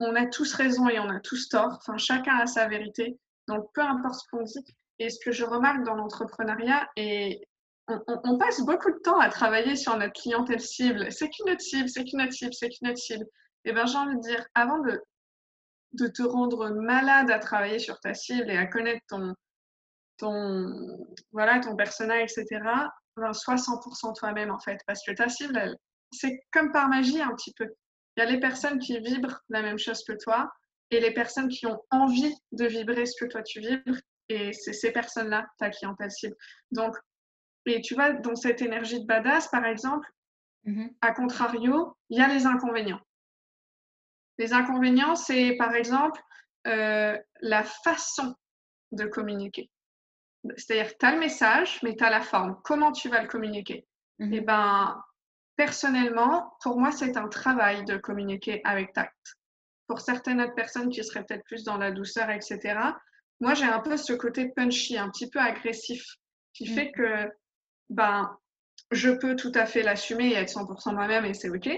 [0.00, 1.76] on a tous raison et on a tous tort.
[1.76, 3.18] Enfin, chacun a sa vérité.
[3.48, 4.64] Donc, peu importe ce qu'on dit.
[4.98, 7.42] Et ce que je remarque dans l'entrepreneuriat, et
[7.88, 11.10] on, passe beaucoup de temps à travailler sur notre clientèle cible.
[11.10, 13.26] C'est qu'une autre cible, c'est qu'une autre cible, c'est qu'une autre cible.
[13.64, 15.02] Et bien, j'ai envie de dire, avant de,
[15.92, 19.34] de te rendre malade à travailler sur ta cible et à connaître ton,
[20.18, 22.62] ton, voilà, ton personnage, etc.,
[23.16, 24.78] ben, sois 100% toi-même, en fait.
[24.86, 25.76] Parce que ta cible,
[26.12, 27.68] c'est comme par magie un petit peu.
[28.16, 30.50] Il y a les personnes qui vibrent la même chose que toi
[30.90, 33.98] et les personnes qui ont envie de vibrer ce que toi tu vibres.
[34.28, 36.36] Et c'est ces personnes-là, ta clientèle cible.
[36.70, 36.96] Donc,
[37.66, 40.08] et tu vois, dans cette énergie de badass, par exemple,
[40.66, 40.94] mm-hmm.
[41.00, 43.00] à contrario, il y a les inconvénients.
[44.40, 46.18] Les inconvénients, c'est par exemple
[46.66, 48.34] euh, la façon
[48.90, 49.70] de communiquer.
[50.56, 52.58] C'est-à-dire, tu as le message, mais tu as la forme.
[52.64, 53.86] Comment tu vas le communiquer?
[54.18, 54.30] Mm-hmm.
[54.32, 55.04] Eh ben,
[55.56, 59.36] personnellement, pour moi, c'est un travail de communiquer avec tact.
[59.86, 62.78] Pour certaines autres personnes qui seraient peut-être plus dans la douceur, etc.,
[63.40, 66.02] moi, j'ai un peu ce côté punchy, un petit peu agressif,
[66.54, 67.30] qui fait que
[67.90, 68.34] ben,
[68.90, 71.68] je peux tout à fait l'assumer et être 100% moi-même et c'est OK.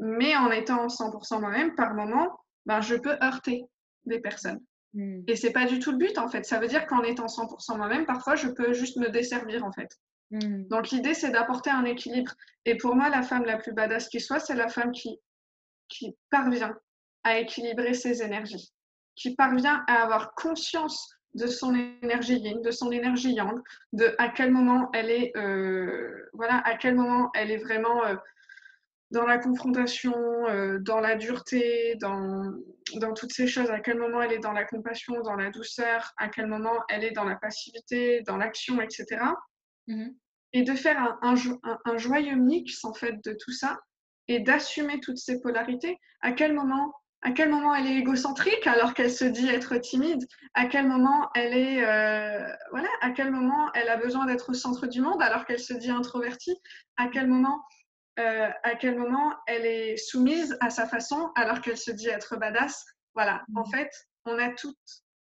[0.00, 3.64] Mais en étant 100% moi-même, par moment, ben, je peux heurter
[4.06, 4.60] des personnes.
[4.94, 5.22] Mm.
[5.28, 6.44] Et c'est pas du tout le but en fait.
[6.44, 9.88] Ça veut dire qu'en étant 100% moi-même, parfois je peux juste me desservir en fait.
[10.30, 10.64] Mm.
[10.68, 12.32] Donc l'idée c'est d'apporter un équilibre.
[12.64, 15.18] Et pour moi, la femme la plus badass qui soit, c'est la femme qui,
[15.88, 16.74] qui parvient
[17.24, 18.72] à équilibrer ses énergies,
[19.16, 23.60] qui parvient à avoir conscience de son énergie yin, de son énergie yang,
[23.92, 28.16] de à quel moment elle est, euh, voilà, à quel moment elle est vraiment euh,
[29.10, 30.14] dans la confrontation,
[30.48, 32.52] euh, dans la dureté, dans,
[32.96, 36.12] dans toutes ces choses, à quel moment elle est dans la compassion, dans la douceur,
[36.16, 39.06] à quel moment elle est dans la passivité, dans l'action, etc.
[39.88, 40.14] Mm-hmm.
[40.52, 43.78] Et de faire un, un, un, joyeux mix en fait de tout ça
[44.28, 45.98] et d'assumer toutes ces polarités.
[46.20, 46.92] À quel moment
[47.22, 51.28] à quel moment elle est égocentrique alors qu'elle se dit être timide, à quel moment
[51.34, 55.20] elle est euh, voilà, à quel moment elle a besoin d'être au centre du monde
[55.20, 56.56] alors qu'elle se dit introvertie,
[56.96, 57.60] à quel moment
[58.18, 62.36] euh, à quel moment elle est soumise à sa façon alors qu'elle se dit être
[62.36, 62.84] badass.
[63.14, 63.70] Voilà, en mmh.
[63.70, 63.90] fait,
[64.24, 64.76] on a toutes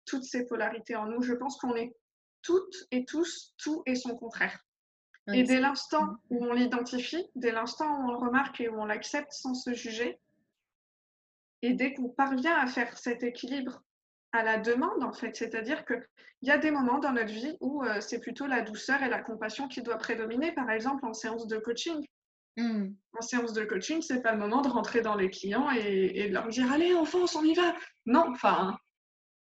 [0.06, 1.22] toutes ces polarités en nous.
[1.22, 1.94] Je pense qu'on est
[2.42, 4.58] toutes et tous tout et son contraire.
[5.32, 8.84] et dès l'instant où on l'identifie, dès l'instant où on le remarque et où on
[8.84, 10.20] l'accepte sans se juger,
[11.62, 13.82] et dès qu'on parvient à faire cet équilibre
[14.32, 16.06] à la demande, en fait, c'est-à-dire qu'il
[16.42, 19.22] y a des moments dans notre vie où euh, c'est plutôt la douceur et la
[19.22, 22.06] compassion qui doivent prédominer, par exemple en séance de coaching.
[22.56, 22.94] Hmm.
[23.12, 26.32] En séance de coaching, c'est pas le moment de rentrer dans les clients et, de
[26.32, 27.74] leur dire Allez, on fonce, on y va.
[28.06, 28.76] Non, enfin,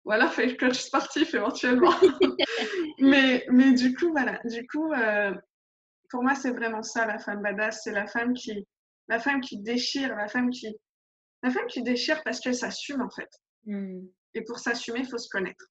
[0.04, 1.92] voilà, fait le coach sportif éventuellement.
[3.00, 5.34] mais, mais du coup, voilà, du coup, euh,
[6.10, 8.66] pour moi, c'est vraiment ça la femme badass c'est la femme qui,
[9.08, 10.76] la femme qui déchire, la femme qui,
[11.42, 13.30] la femme qui déchire parce qu'elle s'assume en fait.
[13.64, 14.00] Mmh.
[14.34, 15.66] Et pour s'assumer, il faut se connaître.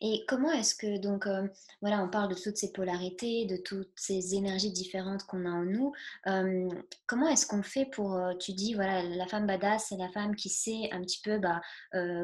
[0.00, 1.46] Et comment est-ce que, donc, euh,
[1.80, 5.64] voilà, on parle de toutes ces polarités, de toutes ces énergies différentes qu'on a en
[5.64, 5.92] nous.
[7.06, 10.48] Comment est-ce qu'on fait pour, tu dis, voilà, la femme badass, c'est la femme qui
[10.48, 11.60] sait un petit peu bah,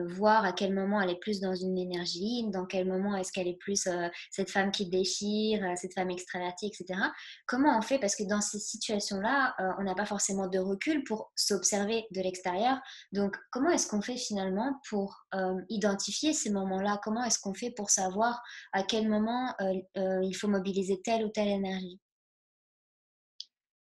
[0.07, 3.49] voir à quel moment elle est plus dans une énergie, dans quel moment est-ce qu'elle
[3.49, 3.89] est plus
[4.31, 7.01] cette femme qui déchire, cette femme extravertie, etc.
[7.47, 7.99] Comment on fait?
[7.99, 12.79] Parce que dans ces situations-là, on n'a pas forcément de recul pour s'observer de l'extérieur.
[13.13, 15.27] Donc, comment est-ce qu'on fait finalement pour
[15.69, 17.01] identifier ces moments-là?
[17.03, 21.25] Comment est-ce qu'on fait pour savoir à quel moment euh, euh, il faut mobiliser telle
[21.25, 22.01] ou telle énergie?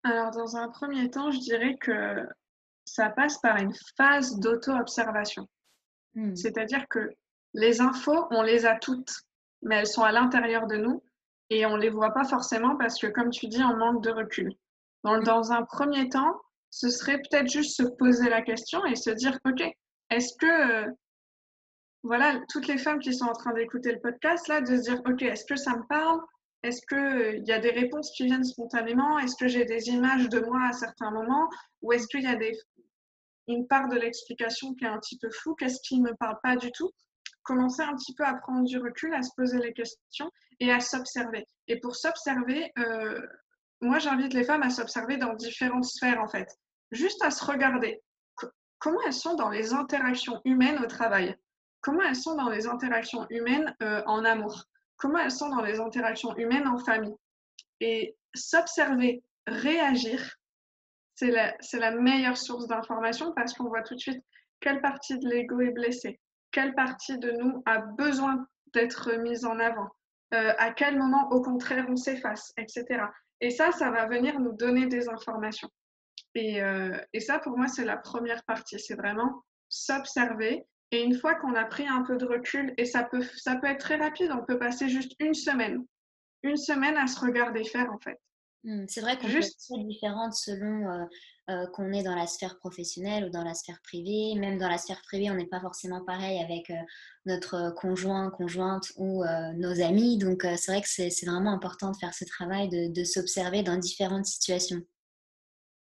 [0.05, 2.27] Alors, dans un premier temps, je dirais que
[2.85, 5.49] ça passe par une phase d'auto-observation.
[6.15, 6.35] Hmm.
[6.37, 7.11] C'est-à-dire que
[7.55, 9.13] les infos, on les a toutes,
[9.63, 11.03] mais elles sont à l'intérieur de nous
[11.51, 14.11] et on ne les voit pas forcément parce que, comme tu dis, on manque de
[14.11, 14.55] recul.
[15.05, 15.25] Donc, hmm.
[15.25, 19.39] dans un premier temps, ce serait peut-être juste se poser la question et se dire,
[19.45, 19.63] OK,
[20.11, 20.95] est-ce que
[22.07, 25.01] voilà, toutes les femmes qui sont en train d'écouter le podcast, là, de se dire,
[25.07, 26.21] OK, est-ce que ça me parle?
[26.63, 29.19] Est-ce qu'il euh, y a des réponses qui viennent spontanément?
[29.19, 31.49] Est-ce que j'ai des images de moi à certains moments?
[31.83, 32.39] Ou est-ce qu'il y a
[33.49, 35.55] une part de l'explication qui est un petit peu floue?
[35.55, 36.91] Qu'est-ce qui ne me parle pas du tout?
[37.43, 40.81] Commencer un petit peu à prendre du recul, à se poser les questions et à
[40.81, 41.47] s'observer.
[41.69, 43.21] Et pour s'observer, euh,
[43.81, 46.49] moi, j'invite les femmes à s'observer dans différentes sphères, en fait.
[46.91, 48.01] Juste à se regarder.
[48.79, 51.37] comment elles sont dans les interactions humaines au travail?
[51.87, 54.65] Comment elles sont dans les interactions humaines euh, en amour,
[54.97, 57.15] comment elles sont dans les interactions humaines en famille?
[57.79, 60.35] Et s'observer, réagir,
[61.15, 64.21] c'est la, meilleure source d'information parce qu'on voit tout de suite
[64.59, 66.19] quelle partie de l'ego est blessée,
[66.51, 68.45] quelle partie de nous a besoin
[68.75, 69.89] d'être mise en avant,
[70.35, 73.05] euh, à quel moment au contraire on s'efface, etc.
[73.41, 75.71] Et ça, ça va venir nous donner des informations.
[76.37, 78.81] Euh, et ça, pour moi, c'est la première partie.
[78.81, 80.67] C'est vraiment s'observer.
[80.93, 83.67] Et une fois qu'on a pris un peu de recul, et ça peut, ça peut
[83.67, 85.85] être très rapide, on peut passer juste une semaine.
[86.43, 88.21] Une semaine à se regarder faire, en fait.
[88.65, 89.69] Mmh, c'est vrai qu'on Juste...
[89.69, 91.05] peut être différente selon euh,
[91.51, 94.35] euh, qu'on est dans la sphère professionnelle ou dans la sphère privée.
[94.39, 96.73] Même dans la sphère privée, on n'est pas forcément pareil avec
[97.27, 100.19] notre conjoint, conjointe ou nos amis.
[100.19, 103.77] Donc c'est vrai que c'est vraiment important de faire ce travail, de, de s'observer dans
[103.77, 104.83] différentes situations.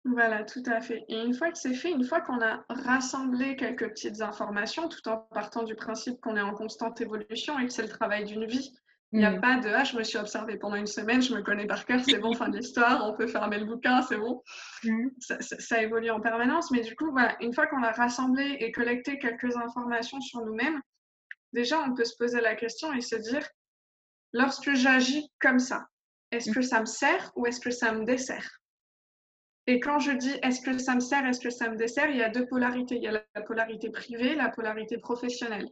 [0.06, 1.06] Voilà, tout à fait.
[1.08, 5.08] Et une fois que c'est fait, une fois qu'on a rassemblé quelques petites informations, tout
[5.08, 8.46] en partant du principe qu'on est en constante évolution et que c'est le travail d'une
[8.46, 8.74] vie,
[9.13, 9.42] il n'y a mm.
[9.42, 12.02] pas de ah, je me suis observée pendant une semaine, je me connais par cœur,
[12.04, 14.42] c'est bon, fin de l'histoire, on peut fermer le bouquin, c'est bon.
[14.84, 15.10] Mm.
[15.20, 19.20] Ça, évolue en permanence, mais du coup, voilà, une fois qu'on a rassemblé et collecté
[19.20, 20.82] quelques informations sur nous-mêmes,
[21.54, 23.48] déjà on peut se poser la question et se dire
[24.34, 25.86] lorsque j'agis comme ça,
[26.32, 26.54] est-ce mm.
[26.56, 28.62] que ça me sert ou est-ce que ça me dessert?
[29.65, 32.17] Et quand je dis est-ce que ça me sert, est-ce que ça me dessert, il
[32.17, 32.95] y a deux polarités.
[32.95, 35.67] Il y a la polarité privée, la polarité professionnelle.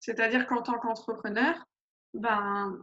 [0.00, 1.62] C'est-à-dire qu'en tant qu'entrepreneur,
[2.14, 2.78] ben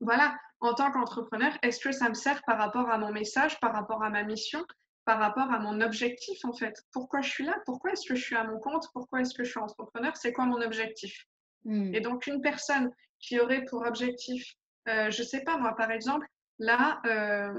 [0.00, 3.72] voilà, en tant qu'entrepreneur, est-ce que ça me sert par rapport à mon message, par
[3.72, 4.64] rapport à ma mission,
[5.04, 6.74] par rapport à mon objectif en fait?
[6.92, 7.56] Pourquoi je suis là?
[7.64, 8.86] Pourquoi est-ce que je suis à mon compte?
[8.92, 10.16] Pourquoi est-ce que je suis entrepreneur?
[10.16, 11.24] C'est quoi mon objectif?
[11.64, 11.94] Hmm.
[11.94, 14.54] Et donc une personne qui aurait pour objectif,
[14.88, 16.26] euh, je sais pas moi par exemple,
[16.58, 17.52] là, euh,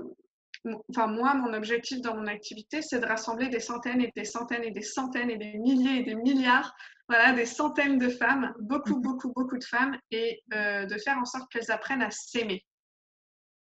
[0.89, 4.63] enfin moi, mon objectif dans mon activité, c'est de rassembler des centaines et des centaines
[4.63, 6.76] et des centaines et des milliers et des milliards,
[7.08, 9.02] voilà, des centaines de femmes, beaucoup, mhm.
[9.02, 12.65] beaucoup, beaucoup de femmes, et euh, de faire en sorte qu'elles apprennent à s'aimer.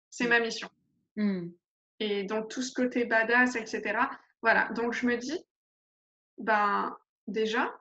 [0.09, 0.69] C'est ma mission.
[1.15, 1.49] Hmm.
[1.99, 3.99] Et donc tout ce côté badass, etc.
[4.41, 5.37] Voilà, donc je me dis,
[6.37, 6.95] ben
[7.27, 7.73] déjà,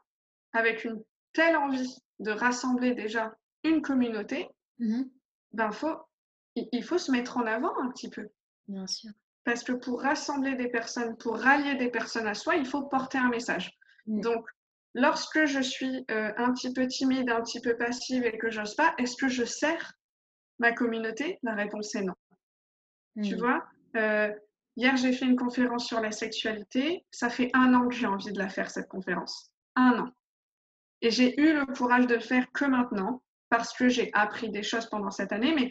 [0.52, 1.02] avec une
[1.32, 5.10] telle envie de rassembler déjà une communauté, mhm.
[5.52, 5.96] ben faut,
[6.54, 8.28] il faut se mettre en avant un petit peu.
[8.68, 9.10] Bien sûr.
[9.44, 13.18] Parce que pour rassembler des personnes, pour rallier des personnes à soi, il faut porter
[13.18, 13.72] un message.
[14.06, 14.20] Mm.
[14.20, 14.46] Donc,
[14.94, 18.74] lorsque je suis euh, un petit peu timide, un petit peu passive et que j'ose
[18.74, 19.94] pas, est-ce que je sers
[20.58, 21.38] ma communauté?
[21.42, 22.14] La réponse est non.
[23.22, 23.38] Tu mm.
[23.38, 23.64] vois?
[23.96, 24.30] Euh,
[24.78, 27.04] Hier, j'ai fait une conférence sur la sexualité.
[27.10, 29.50] Ça fait un an que j'ai envie de la faire, cette conférence.
[29.74, 30.08] Un an.
[31.00, 34.62] Et j'ai eu le courage de le faire que maintenant, parce que j'ai appris des
[34.62, 35.52] choses pendant cette année.
[35.52, 35.70] Mais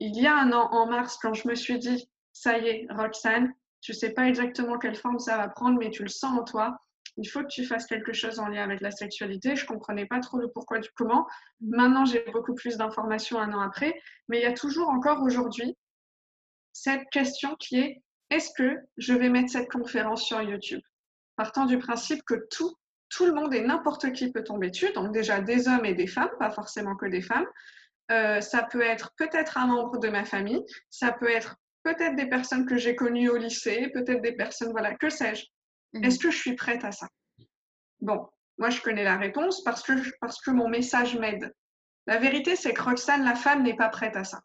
[0.00, 2.86] il y a un an, en mars, quand je me suis dit, ça y est,
[2.90, 6.44] Roxane, tu sais pas exactement quelle forme ça va prendre, mais tu le sens en
[6.44, 6.78] toi.
[7.16, 9.56] Il faut que tu fasses quelque chose en lien avec la sexualité.
[9.56, 11.26] Je comprenais pas trop le pourquoi du comment.
[11.60, 15.76] Maintenant, j'ai beaucoup plus d'informations un an après, mais il y a toujours encore aujourd'hui
[16.72, 20.80] cette question qui est est-ce que je vais mettre cette conférence sur YouTube?
[21.36, 22.76] Partant du principe que tout,
[23.08, 26.06] tout le monde et n'importe qui peut tomber dessus, donc déjà des hommes et des
[26.06, 27.46] femmes, pas forcément que des femmes.
[28.12, 32.28] Euh, ça peut être peut-être un membre de ma famille, ça peut être peut-être des
[32.28, 35.44] personnes que j'ai connues au lycée, peut-être des personnes, voilà, que sais-je.
[35.92, 36.04] Mhm.
[36.04, 37.08] Est-ce que je suis prête à ça?
[38.00, 41.52] Bon, moi je connais la réponse parce que, parce que mon message m'aide.
[42.06, 44.40] La vérité, c'est que Roxane, la femme, n'est pas prête à ça.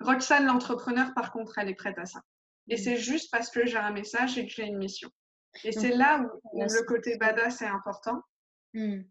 [0.00, 2.20] Roxane, l'entrepreneur, par contre, elle est prête à ça.
[2.68, 2.82] Et mhm.
[2.82, 5.10] c'est juste parce que j'ai un message et que j'ai une mission.
[5.64, 8.22] Et c'est là où, le côté badass est important.
[8.74, 9.04] Mhm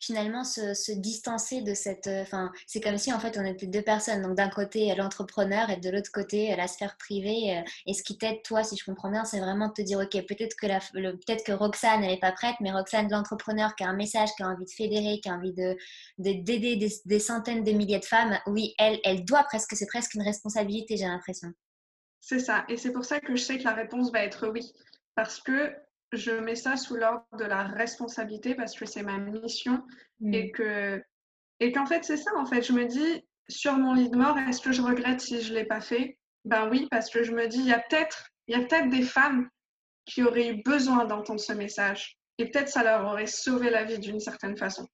[0.00, 2.06] finalement se, distancer de cette.
[2.06, 4.22] Euh, enfin, c'est comme si en fait on était deux personnes.
[4.22, 7.58] Donc d'un côté l'entrepreneur et de l'autre côté la sphère privée.
[7.58, 9.98] Euh, et ce qui t'aide toi, si je comprends bien, c'est vraiment de te dire
[9.98, 13.88] ok, peut-être que peut-être que Roxane elle n'est pas prête, mais Roxane l'entrepreneur qui a
[13.88, 15.76] un message, qui a envie de fédérer, qui a envie de
[16.18, 18.38] d'aider des, centaines de milliers de femmes.
[18.46, 21.52] Oui, elle, elle doit presque, c'est presque une responsabilité, j'ai l'impression.
[22.20, 22.64] C'est ça.
[22.68, 24.72] Et c'est pour ça que je sais que la réponse va être oui.
[25.14, 25.74] Parce que
[26.16, 29.82] je mets ça sous l'ordre de la responsabilité parce que c'est ma mission
[30.20, 30.34] mm.
[30.34, 31.02] et que
[31.60, 34.38] et qu'en fait c'est ça en fait je me dis sur mon lit de mort
[34.38, 36.18] est-ce que je regrette si je l'ai pas fait?
[36.44, 38.90] Ben oui parce que je me dis il y a peut-être il y a peut-être
[38.90, 39.48] des femmes
[40.04, 43.98] qui auraient eu besoin d'entendre ce message et peut-être ça leur aurait sauvé la vie
[43.98, 44.86] d'une certaine façon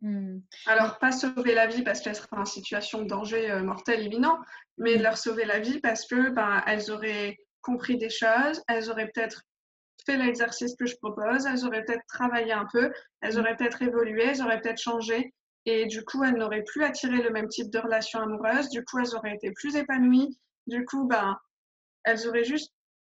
[0.00, 0.38] mm.
[0.66, 4.38] alors pas sauver la vie parce qu'elles seraient en situation de danger euh, mortel imminent
[4.78, 5.02] mais mm.
[5.02, 9.42] leur sauver la vie parce que ben elles auraient compris des choses elles auraient peut-être
[10.06, 14.24] fait l'exercice que je propose, elles auraient peut-être travaillé un peu, elles auraient peut-être évolué,
[14.24, 15.32] elles auraient peut-être changé.
[15.66, 18.68] Et du coup, elles n'auraient plus attiré le même type de relation amoureuse.
[18.68, 20.38] Du coup, elles auraient été plus épanouies.
[20.66, 21.38] Du coup, ben,
[22.04, 22.72] elles auraient juste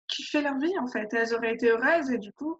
[0.07, 1.13] kiffé leur vie, en fait.
[1.13, 2.09] Elles auraient été heureuses.
[2.09, 2.57] Et du coup,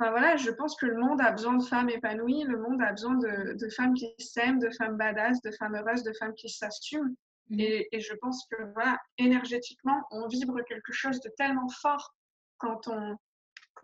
[0.00, 2.90] Enfin voilà, je pense que le monde a besoin de femmes épanouies, le monde a
[2.90, 6.48] besoin de, de femmes qui s'aiment, de femmes badass, de femmes heureuses, de femmes qui
[6.48, 7.14] s'assument.
[7.50, 7.60] Mmh.
[7.60, 12.12] Et, et, je pense que voilà, énergétiquement, on vibre quelque chose de tellement fort
[12.58, 13.16] quand on,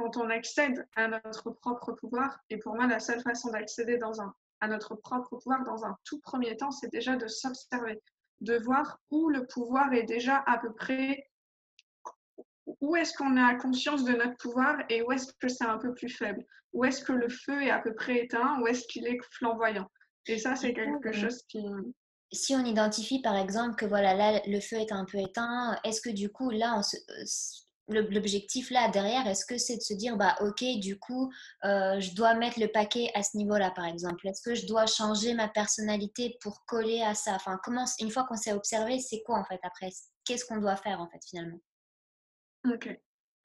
[0.00, 2.38] quand on accède à notre propre pouvoir.
[2.48, 5.94] Et pour moi, la seule façon d'accéder dans un, à notre propre pouvoir dans un
[6.04, 8.00] tout premier temps, c'est déjà de s'observer,
[8.40, 11.28] de voir où le pouvoir est déjà à peu près,
[12.80, 15.92] où est-ce qu'on a conscience de notre pouvoir et où est-ce que c'est un peu
[15.92, 19.06] plus faible, où est-ce que le feu est à peu près éteint, où est-ce qu'il
[19.06, 19.90] est flamboyant?
[20.26, 21.62] Et ça, c'est quelque chose qui,
[22.32, 26.00] si on identifie par exemple que voilà là le feu est un peu éteint, est-ce
[26.00, 26.96] que du coup là on se,
[27.90, 31.32] l'objectif là derrière, est-ce que c'est de se dire, bah ok, du coup,
[31.64, 34.26] euh, je dois mettre le paquet à ce niveau-là, par exemple?
[34.26, 37.34] Est-ce que je dois changer ma personnalité pour coller à ça?
[37.34, 39.90] Enfin, comment, une fois qu'on s'est observé, c'est quoi en fait après?
[40.24, 41.60] Qu'est-ce qu'on doit faire en fait finalement?
[42.70, 42.88] Ok.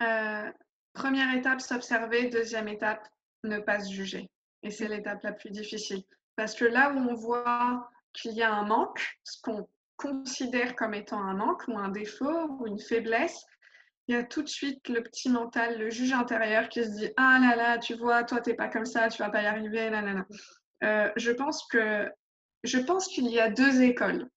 [0.04, 0.52] Euh,
[0.94, 2.30] première étape, s'observer.
[2.30, 3.08] Deuxième étape,
[3.44, 4.30] ne pas se juger.
[4.64, 6.04] Et c'est l'étape la plus difficile.
[6.36, 10.94] Parce que là où on voit qu'il y a un manque, ce qu'on considère comme
[10.94, 13.46] étant un manque ou un défaut ou une faiblesse,
[14.08, 17.10] il y a tout de suite le petit mental, le juge intérieur qui se dit
[17.18, 19.90] Ah là là, tu vois, toi, t'es pas comme ça, tu vas pas y arriver,
[19.90, 20.26] nanana.
[20.84, 22.10] Euh, je pense que
[22.64, 24.30] je pense qu'il y a deux écoles.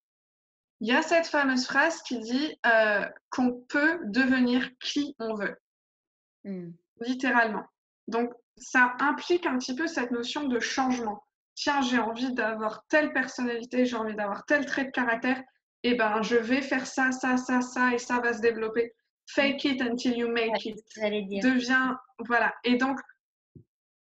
[0.81, 5.57] Il y a cette fameuse phrase qui dit euh, qu'on peut devenir qui on veut,
[6.44, 6.70] hmm.
[7.00, 7.64] littéralement.
[8.07, 11.24] Donc, ça implique un petit peu cette notion de changement.
[11.54, 15.42] Tiens, j'ai envie d'avoir telle personnalité, j'ai envie d'avoir tel trait de caractère,
[15.83, 18.94] et eh ben, je vais faire ça, ça, ça, ça, et ça va se développer
[19.28, 20.80] fake it until you make it.
[21.42, 21.94] devient
[22.26, 22.54] voilà.
[22.64, 22.98] Et donc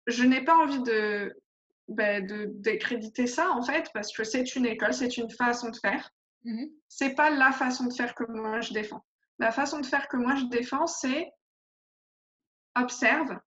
[0.07, 1.33] je n'ai pas envie de
[1.89, 5.77] ben, de décréditer ça en fait parce que c'est une école c'est une façon de
[5.77, 6.11] faire.
[6.45, 9.05] Mm c'est pas la façon de faire que moi je défends.
[9.39, 11.33] La façon de faire que moi je défends c'est
[12.75, 13.39] observe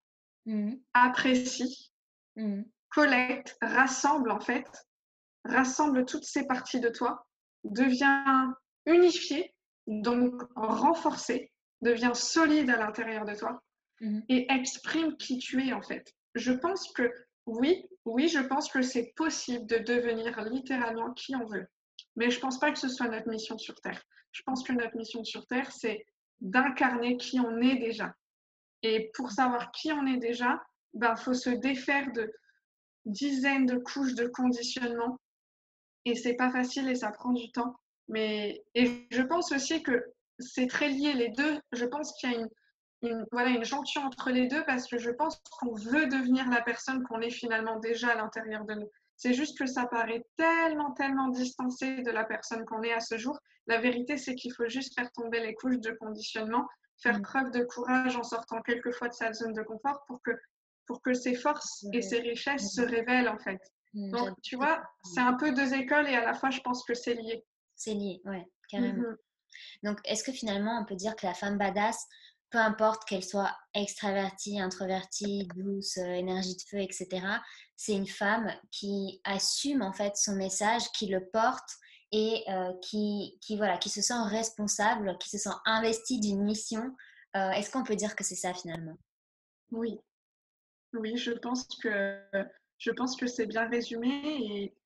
[0.48, 0.82] mm-hmm.
[0.94, 1.92] apprécie
[2.38, 2.66] mm-hmm.
[2.90, 4.68] collecte rassemble en fait.
[5.44, 7.28] Rassemble toutes ces parties de toi.
[7.66, 8.48] Devient
[8.88, 9.54] unifié
[9.88, 11.52] donc renforcé
[11.86, 13.62] devient solide à l'intérieur de toi
[14.02, 14.24] mhm.
[14.28, 16.14] et exprime qui tu es en fait.
[16.34, 17.10] Je pense que
[17.46, 21.68] oui, oui, je pense que c'est possible de devenir littéralement qui on veut.
[22.16, 24.02] Mais je pense pas que ce soit notre mission sur Terre.
[24.32, 26.06] Je pense que notre mission sur Terre, c'est
[26.42, 28.14] d'incarner qui on est déjà.
[28.82, 30.62] Et pour savoir qui on est déjà,
[30.94, 32.32] il ben, faut se défaire de
[33.06, 35.20] dizaines de couches de conditionnement.
[36.06, 37.76] Et c'est pas facile et ça prend du temps.
[38.08, 41.60] Mais et je pense aussi que c'est très lié les deux.
[41.72, 45.12] Je pense qu'il y a une, voilà, une jonction entre les deux parce que je
[45.12, 48.90] pense qu'on veut devenir la personne qu'on est finalement déjà à l'intérieur de nous.
[49.18, 53.18] C'est juste que ça paraît tellement, tellement distancé de la personne qu'on est à ce
[53.18, 53.40] jour.
[53.68, 56.68] La vérité, c'est qu'il faut juste faire tomber les couches de conditionnement,
[57.02, 57.22] faire mm.
[57.22, 60.32] preuve de courage en sortant quelquefois de sa zone de confort pour que,
[60.86, 63.62] pour que ses forces et ses richesses se révèlent en fait.
[63.94, 66.84] Mm, Donc, tu vois, c'est un peu deux écoles et à la fois, je pense
[66.84, 67.46] que c'est lié.
[67.76, 69.16] C'est lié, ouais, carrément.
[69.84, 72.08] Donc, est-ce que finalement, on peut dire que la femme badass,
[72.50, 77.26] peu importe qu'elle soit extravertie, introvertie, douce, euh, énergie de feu, etc.,
[77.76, 81.70] c'est une femme qui assume en fait son message, qui le porte
[82.12, 86.96] et euh, qui, qui, voilà, qui se sent responsable, qui se sent investie d'une mission.
[87.36, 88.98] Euh, est-ce qu'on peut dire que c'est ça finalement?
[89.72, 90.00] Oui.
[90.94, 92.22] Oui, je pense que,
[92.78, 94.78] je pense que c'est bien résumé et,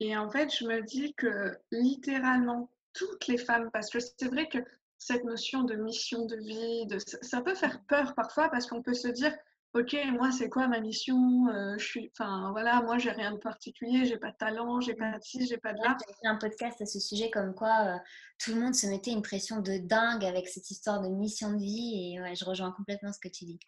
[0.00, 4.48] et en fait, je me dis que littéralement, toutes les femmes, parce que c'est vrai
[4.48, 4.58] que
[4.98, 8.94] cette notion de mission de vie, de, ça peut faire peur parfois parce qu'on peut
[8.94, 9.32] se dire,
[9.74, 13.38] ok, moi c'est quoi ma mission euh, Je suis, enfin voilà, moi j'ai rien de
[13.38, 15.96] particulier, j'ai pas de talent, j'ai pas de ci, j'ai pas de là.
[16.06, 17.96] J'ai fait un podcast à ce sujet comme quoi euh,
[18.38, 21.58] tout le monde se mettait une pression de dingue avec cette histoire de mission de
[21.58, 23.60] vie et ouais, je rejoins complètement ce que tu dis.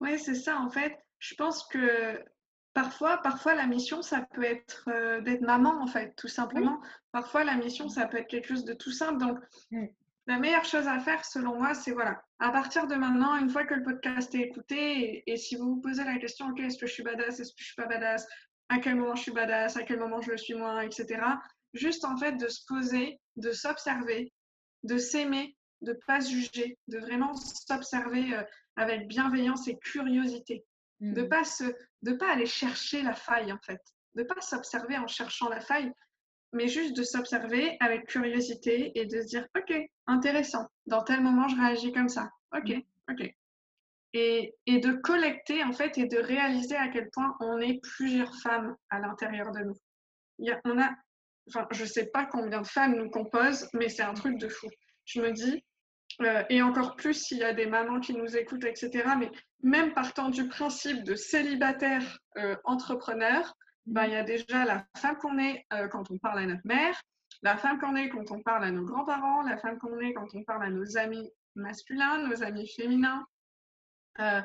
[0.00, 0.96] Ouais, c'est ça en fait.
[1.18, 2.24] Je pense que
[2.72, 6.80] Parfois, parfois la mission, ça peut être euh, d'être maman, en fait, tout simplement.
[7.10, 9.18] Parfois, la mission, ça peut être quelque chose de tout simple.
[9.18, 9.38] Donc,
[10.26, 13.64] la meilleure chose à faire, selon moi, c'est voilà, à partir de maintenant, une fois
[13.64, 16.86] que le podcast est écouté, et, si vous vous posez la question, ok, est-ce que
[16.86, 18.26] je suis badass, est-ce que je suis pas badass,
[18.68, 21.20] à quel moment je suis badass, à quel moment je le suis moins, etc.
[21.74, 24.32] Juste en fait de se poser, de s'observer,
[24.84, 28.42] de s'aimer, de pas se juger, de vraiment s'observer euh,
[28.76, 30.64] avec bienveillance et curiosité.
[31.00, 31.28] De mm.
[31.28, 31.64] pas se,
[32.02, 33.80] de pas aller chercher la faille en fait,
[34.14, 35.90] de pas s'observer en cherchant la faille,
[36.52, 39.74] mais juste de s'observer avec curiosité et de se dire ok
[40.06, 43.12] intéressant, dans tel moment je réagis comme ça, ok mm.
[43.12, 43.34] ok,
[44.12, 48.34] et, et de collecter en fait et de réaliser à quel point on est plusieurs
[48.42, 49.76] femmes à l'intérieur de nous.
[50.38, 50.90] Il y a, on a,
[51.48, 54.68] enfin je sais pas combien de femmes nous composent, mais c'est un truc de fou.
[55.04, 55.64] Je me dis
[56.22, 59.04] euh, et encore plus s'il y a des mamans qui nous écoutent, etc.
[59.18, 59.30] Mais
[59.62, 63.54] même partant du principe de célibataire euh, entrepreneur,
[63.86, 66.66] bah, il y a déjà la femme qu'on est euh, quand on parle à notre
[66.66, 67.00] mère,
[67.42, 70.28] la femme qu'on est quand on parle à nos grands-parents, la femme qu'on est quand
[70.34, 73.26] on parle à nos amis masculins, nos amis féminins,
[74.20, 74.40] euh,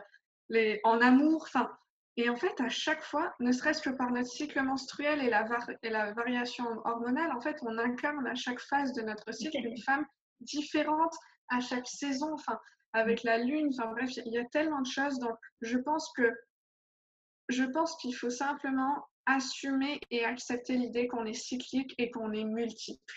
[0.50, 1.72] les, en amour, enfin.
[2.18, 5.46] Et en fait, à chaque fois, ne serait-ce que par notre cycle menstruel et la,
[5.84, 9.82] et la variation hormonale, en fait, on incarne à chaque phase de notre cycle une
[9.82, 10.06] femme
[10.40, 11.14] différente
[11.50, 12.58] à chaque saison, enfin,
[12.96, 15.20] avec la lune, enfin bref, il y a tellement de choses.
[15.20, 16.32] Donc, je pense que
[17.50, 22.46] je pense qu'il faut simplement assumer et accepter l'idée qu'on est cyclique et qu'on est
[22.46, 23.16] multiple.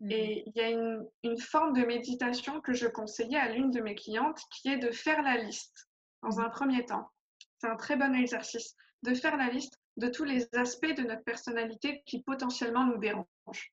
[0.00, 0.10] Mmh.
[0.10, 3.80] Et il y a une, une, forme de méditation que je conseillais à l'une de
[3.80, 5.88] mes clientes qui est de faire la liste
[6.22, 7.10] dans un premier temps.
[7.58, 11.24] C'est un très bon exercice de faire la liste de tous les aspects de notre
[11.24, 13.72] personnalité qui potentiellement nous dérangent.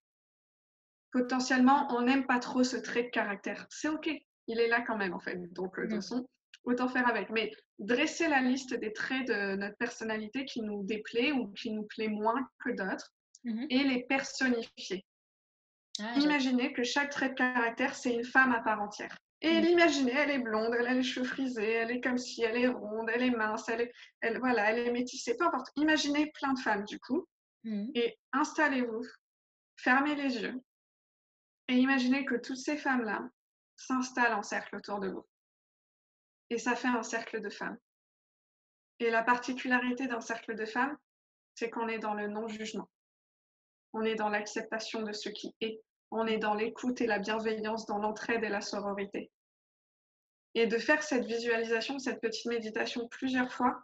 [1.12, 3.66] Potentiellement, on n'aime pas trop ce trait de caractère.
[3.70, 4.10] C'est OK,
[4.48, 5.38] il est là quand même en fait.
[5.54, 6.02] Donc, euh, de toute mmh.
[6.02, 6.28] façon,
[6.64, 7.30] autant faire avec.
[7.30, 11.84] Mais dresser la liste des traits de notre personnalité qui nous déplaît ou qui nous
[11.84, 13.12] plaît moins que d'autres
[13.44, 15.06] mmh et les personnifier.
[16.00, 19.18] Ah, Imaginez que chaque trait de caractère, c'est une femme à part entière.
[19.42, 19.66] Et mmh.
[19.66, 22.68] l'imaginer, elle est blonde, elle a les cheveux frisés, elle est comme si, elle est
[22.68, 25.70] ronde, elle est mince, elle est, elle, voilà, elle est métissée, peu importe.
[25.76, 27.26] Imaginez plein de femmes du coup
[27.64, 27.88] mmh.
[27.96, 29.02] et installez-vous,
[29.78, 30.62] fermez les yeux
[31.68, 33.30] et imaginez que toutes ces femmes-là
[33.86, 35.26] s'installent en cercle autour de vous
[36.52, 37.78] et ça fait un cercle de femmes.
[39.00, 40.96] Et la particularité d'un cercle de femmes,
[41.56, 42.90] c'est qu'on est dans le non-jugement.
[43.94, 45.82] On est dans l'acceptation de ce qui est.
[46.12, 49.32] On est dans l'écoute et la bienveillance, dans l'entraide et la sororité.
[50.54, 53.82] Et de faire cette visualisation, cette petite méditation plusieurs fois,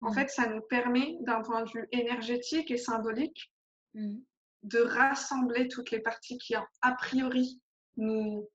[0.00, 0.14] en mmh.
[0.14, 3.52] fait, ça nous permet, d'un point de vue énergétique et symbolique,
[3.94, 4.16] mmh.
[4.64, 7.60] de rassembler toutes les parties qui, a priori,
[7.96, 8.48] nous,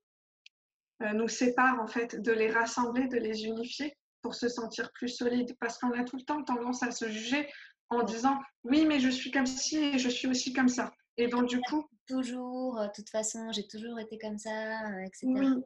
[1.00, 5.56] nous sépare en fait, de les rassembler, de les unifier pour se sentir plus solide.
[5.60, 7.48] Parce qu'on a tout le temps tendance à se juger
[7.90, 10.92] en disant oui, mais je suis comme ci et je suis aussi comme ça.
[11.16, 11.86] Et donc, du coup.
[12.06, 15.26] Toujours, euh, de toute façon, j'ai toujours été comme ça, euh, etc.
[15.26, 15.64] Oui,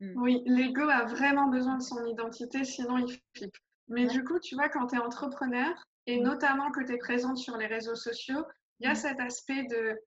[0.00, 0.12] mm.
[0.16, 3.58] oui l'ego a vraiment besoin de son identité, sinon il flippe.
[3.88, 5.74] Mais du coup, tu vois, quand tu es entrepreneur,
[6.06, 6.22] et mm.
[6.22, 8.46] notamment que tu es présente sur les réseaux sociaux,
[8.80, 8.96] il y a mm.
[8.96, 10.00] cet aspect de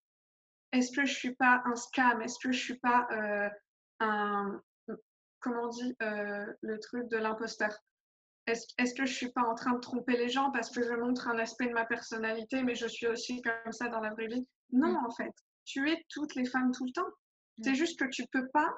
[0.71, 2.23] est-ce que je suis pas un scam?
[2.23, 3.07] Est-ce que je suis pas
[3.99, 4.61] un,
[5.39, 7.71] comment on dit, euh, le truc de l'imposteur.
[8.45, 11.27] Est-ce que je suis pas en train de tromper les gens parce que je montre
[11.27, 14.47] un aspect de ma personnalité, mais je suis aussi comme ça dans la vraie vie?
[14.71, 15.05] Non, mm.
[15.05, 15.33] en fait.
[15.65, 17.09] Tu es toutes les femmes tout le temps.
[17.57, 17.63] Mm.
[17.63, 18.73] C'est juste que tu peux pas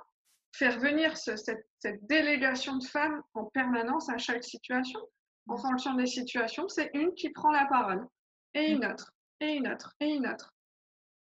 [0.56, 1.46] faire venir cette,
[1.84, 5.00] délégation de femmes en permanence à chaque situation.
[5.48, 5.62] En mm.
[5.62, 8.08] fonction des situations, c'est une qui prend la parole,
[8.56, 10.52] et une autre, et une autre, et une autre.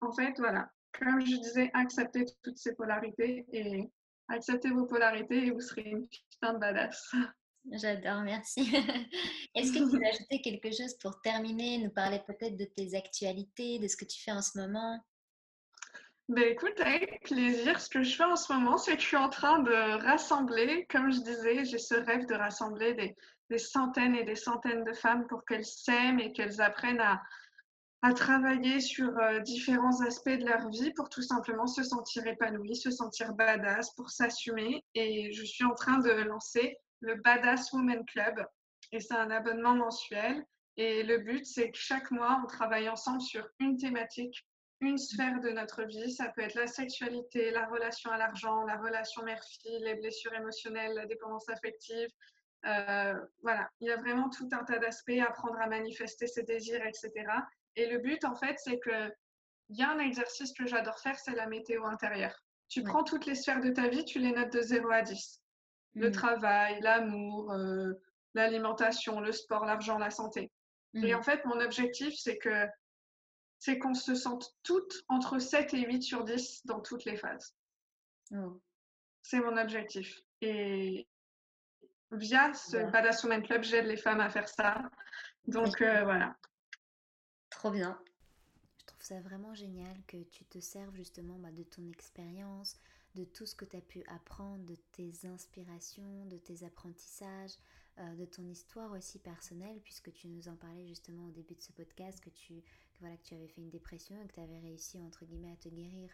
[0.02, 3.90] En fait, voilà comme je disais, acceptez toutes ces polarités et
[4.28, 7.14] acceptez vos polarités et vous serez une putain de badass.
[7.72, 8.62] J'adore, merci.
[9.56, 13.80] Est-ce que tu veux ajouter quelque chose pour terminer, nous parler peut-être de tes actualités,
[13.80, 15.00] de ce que tu fais en ce moment?
[16.30, 17.82] Ben écoute, avec plaisir.
[17.82, 20.86] Ce que je fais en ce moment, c'est que je suis en train de rassembler,
[20.90, 23.16] comme je disais, j'ai ce rêve de rassembler des,
[23.50, 27.22] des, centaines et des centaines de femmes pour qu'elles s'aiment et qu'elles apprennent à,
[28.02, 32.76] à travailler sur euh, différents aspects de leur vie pour tout simplement se sentir épanoui,
[32.76, 34.84] se sentir badass, pour s'assumer.
[34.96, 38.46] Et je suis en train de lancer le Badass Women Club.
[38.92, 40.46] Et c'est un abonnement mensuel.
[40.78, 44.48] Et le but, c'est que chaque mois, on travaille ensemble sur une thématique,
[44.80, 46.12] une sphère de notre vie.
[46.12, 50.94] Ça peut être la sexualité, la relation à l'argent, la relation mère-fille, les blessures émotionnelles,
[50.96, 52.08] la dépendance affective.
[52.66, 56.86] Euh, voilà, il y a vraiment tout un tas d'aspects, apprendre à manifester ses désirs,
[56.86, 57.12] etc.
[57.80, 59.10] Et le but, en fait, c'est que
[59.70, 62.36] il y a un exercice que j'adore faire, c'est la météo intérieure.
[62.68, 65.42] Tu prends toutes les sphères de ta vie, tu les notes de 0 à 10.
[65.96, 66.12] Le mm.
[66.12, 67.94] travail, l'amour, euh,
[68.34, 70.52] l'alimentation, le sport, l'argent, la santé.
[70.96, 72.68] Et en fait, mon objectif, c'est que
[73.60, 77.56] c'est qu'on se sente toutes entre 7 et 8 sur 10 dans toutes les phases.
[78.32, 78.60] Oh.
[79.22, 80.20] C'est mon objectif.
[80.42, 81.08] Et
[82.12, 84.82] via ce Badass Women Club, j'aide les femmes à faire ça.
[85.48, 86.36] Donc euh, voilà.
[87.60, 88.00] Trop bien.
[88.80, 92.78] Je trouve ça vraiment génial que tu te serves justement bah, de ton expérience,
[93.16, 97.58] de tout ce que tu as pu apprendre, de tes inspirations, de tes apprentissages,
[97.98, 101.62] euh, de ton histoire aussi personnelle, puisque tu nous en parlais justement au début de
[101.62, 102.64] ce podcast, que tu,
[103.02, 105.58] voilà, que tu avais fait une dépression et que tu avais réussi, entre guillemets, à
[105.58, 106.10] te guérir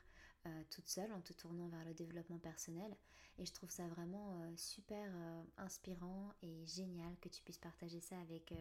[0.46, 2.96] euh, toute seule en te tournant vers le développement personnel.
[3.40, 8.00] Et je trouve ça vraiment euh, super euh, inspirant et génial que tu puisses partager
[8.00, 8.54] ça avec,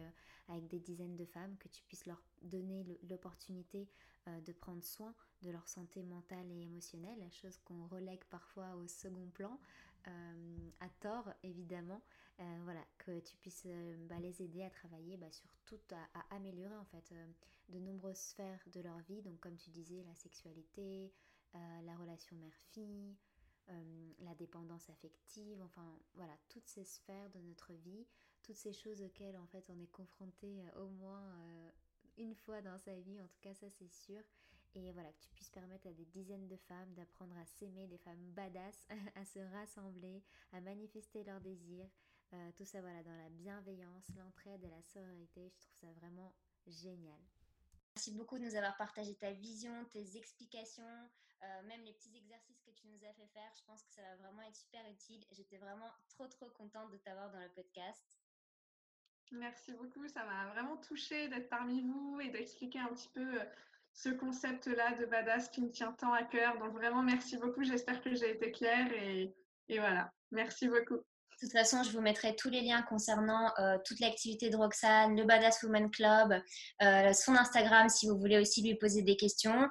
[0.47, 3.87] avec des dizaines de femmes, que tu puisses leur donner l'opportunité
[4.27, 5.13] de prendre soin
[5.43, 9.59] de leur santé mentale et émotionnelle, chose qu'on relègue parfois au second plan,
[10.05, 12.01] à tort évidemment.
[12.63, 13.67] voilà, que tu puisses
[14.09, 17.13] bah, les aider à travailler bah, sur tout, à, améliorer en fait
[17.69, 21.11] de nombreuses sphères de leur vie, donc comme tu disais, la sexualité,
[21.83, 23.15] la relation mère-fille,
[24.19, 28.05] la dépendance affective, enfin voilà, toutes ces sphères de notre vie,
[28.43, 31.33] toutes ces choses auxquelles en fait on est confronté au moins
[32.17, 34.21] une fois dans sa vie, en tout cas ça c'est sûr.
[34.75, 37.97] Et voilà, que tu puisses permettre à des dizaines de femmes d'apprendre à s'aimer, des
[37.97, 41.89] femmes badass, à se rassembler, à manifester leurs désirs.
[42.33, 45.49] Euh, tout ça voilà, dans la bienveillance, l'entraide et la sororité.
[45.49, 46.33] Je trouve ça vraiment
[46.67, 47.21] génial.
[47.95, 50.83] Merci beaucoup de nous avoir partagé ta vision, tes explications,
[51.43, 53.49] euh, même les petits exercices que tu nous as fait faire.
[53.57, 55.23] Je pense que ça va vraiment être super utile.
[55.31, 58.19] J'étais vraiment trop trop contente de t'avoir dans le podcast.
[59.31, 63.45] Merci beaucoup, ça m'a vraiment touchée d'être parmi vous et d'expliquer un petit peu euh,
[63.93, 66.57] ce concept-là de badass qui me tient tant à cœur.
[66.59, 67.63] Donc vraiment, merci beaucoup.
[67.63, 69.33] J'espère que j'ai été claire et,
[69.69, 70.13] voilà.
[70.31, 70.99] Merci beaucoup.
[71.41, 75.17] De toute façon, je vous mettrai tous les liens concernant euh, toute l'activité de Roxane,
[75.17, 76.41] le Badass Woman Club,
[76.81, 79.67] euh, son Instagram si vous voulez aussi lui poser des questions.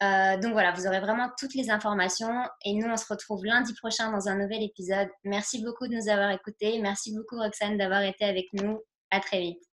[0.00, 4.12] donc voilà, vous aurez vraiment toutes les informations et nous, on se retrouve lundi prochain
[4.12, 5.08] dans un nouvel épisode.
[5.24, 6.78] Merci beaucoup de nous avoir écoutés.
[6.80, 8.80] Merci beaucoup Roxane d'avoir été avec nous.
[9.10, 9.68] À très vite.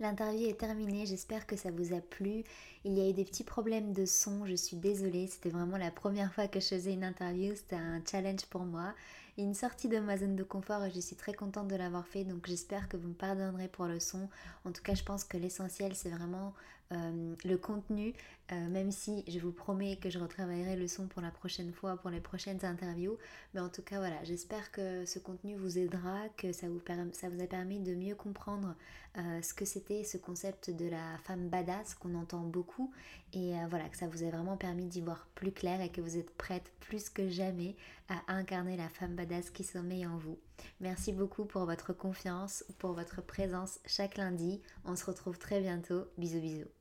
[0.00, 2.42] L'interview est terminée, j'espère que ça vous a plu.
[2.84, 5.90] Il y a eu des petits problèmes de son, je suis désolée, c'était vraiment la
[5.90, 8.94] première fois que je faisais une interview, c'était un challenge pour moi
[9.38, 12.24] une sortie de ma zone de confort et je suis très contente de l'avoir fait.
[12.24, 14.28] Donc j'espère que vous me pardonnerez pour le son.
[14.64, 16.52] En tout cas, je pense que l'essentiel, c'est vraiment
[16.92, 18.14] euh, le contenu,
[18.50, 21.96] euh, même si je vous promets que je retravaillerai le son pour la prochaine fois,
[21.96, 23.16] pour les prochaines interviews.
[23.54, 27.46] Mais en tout cas, voilà, j'espère que ce contenu vous aidera, que ça vous, a
[27.46, 28.74] permis de mieux comprendre
[29.18, 32.92] euh, ce que c'était ce concept de la femme badass qu'on entend beaucoup.
[33.34, 36.16] Et voilà, que ça vous a vraiment permis d'y voir plus clair et que vous
[36.16, 37.76] êtes prête plus que jamais
[38.10, 40.38] à incarner la femme badass qui sommeille en vous.
[40.80, 44.60] Merci beaucoup pour votre confiance, pour votre présence chaque lundi.
[44.84, 46.04] On se retrouve très bientôt.
[46.18, 46.79] Bisous bisous.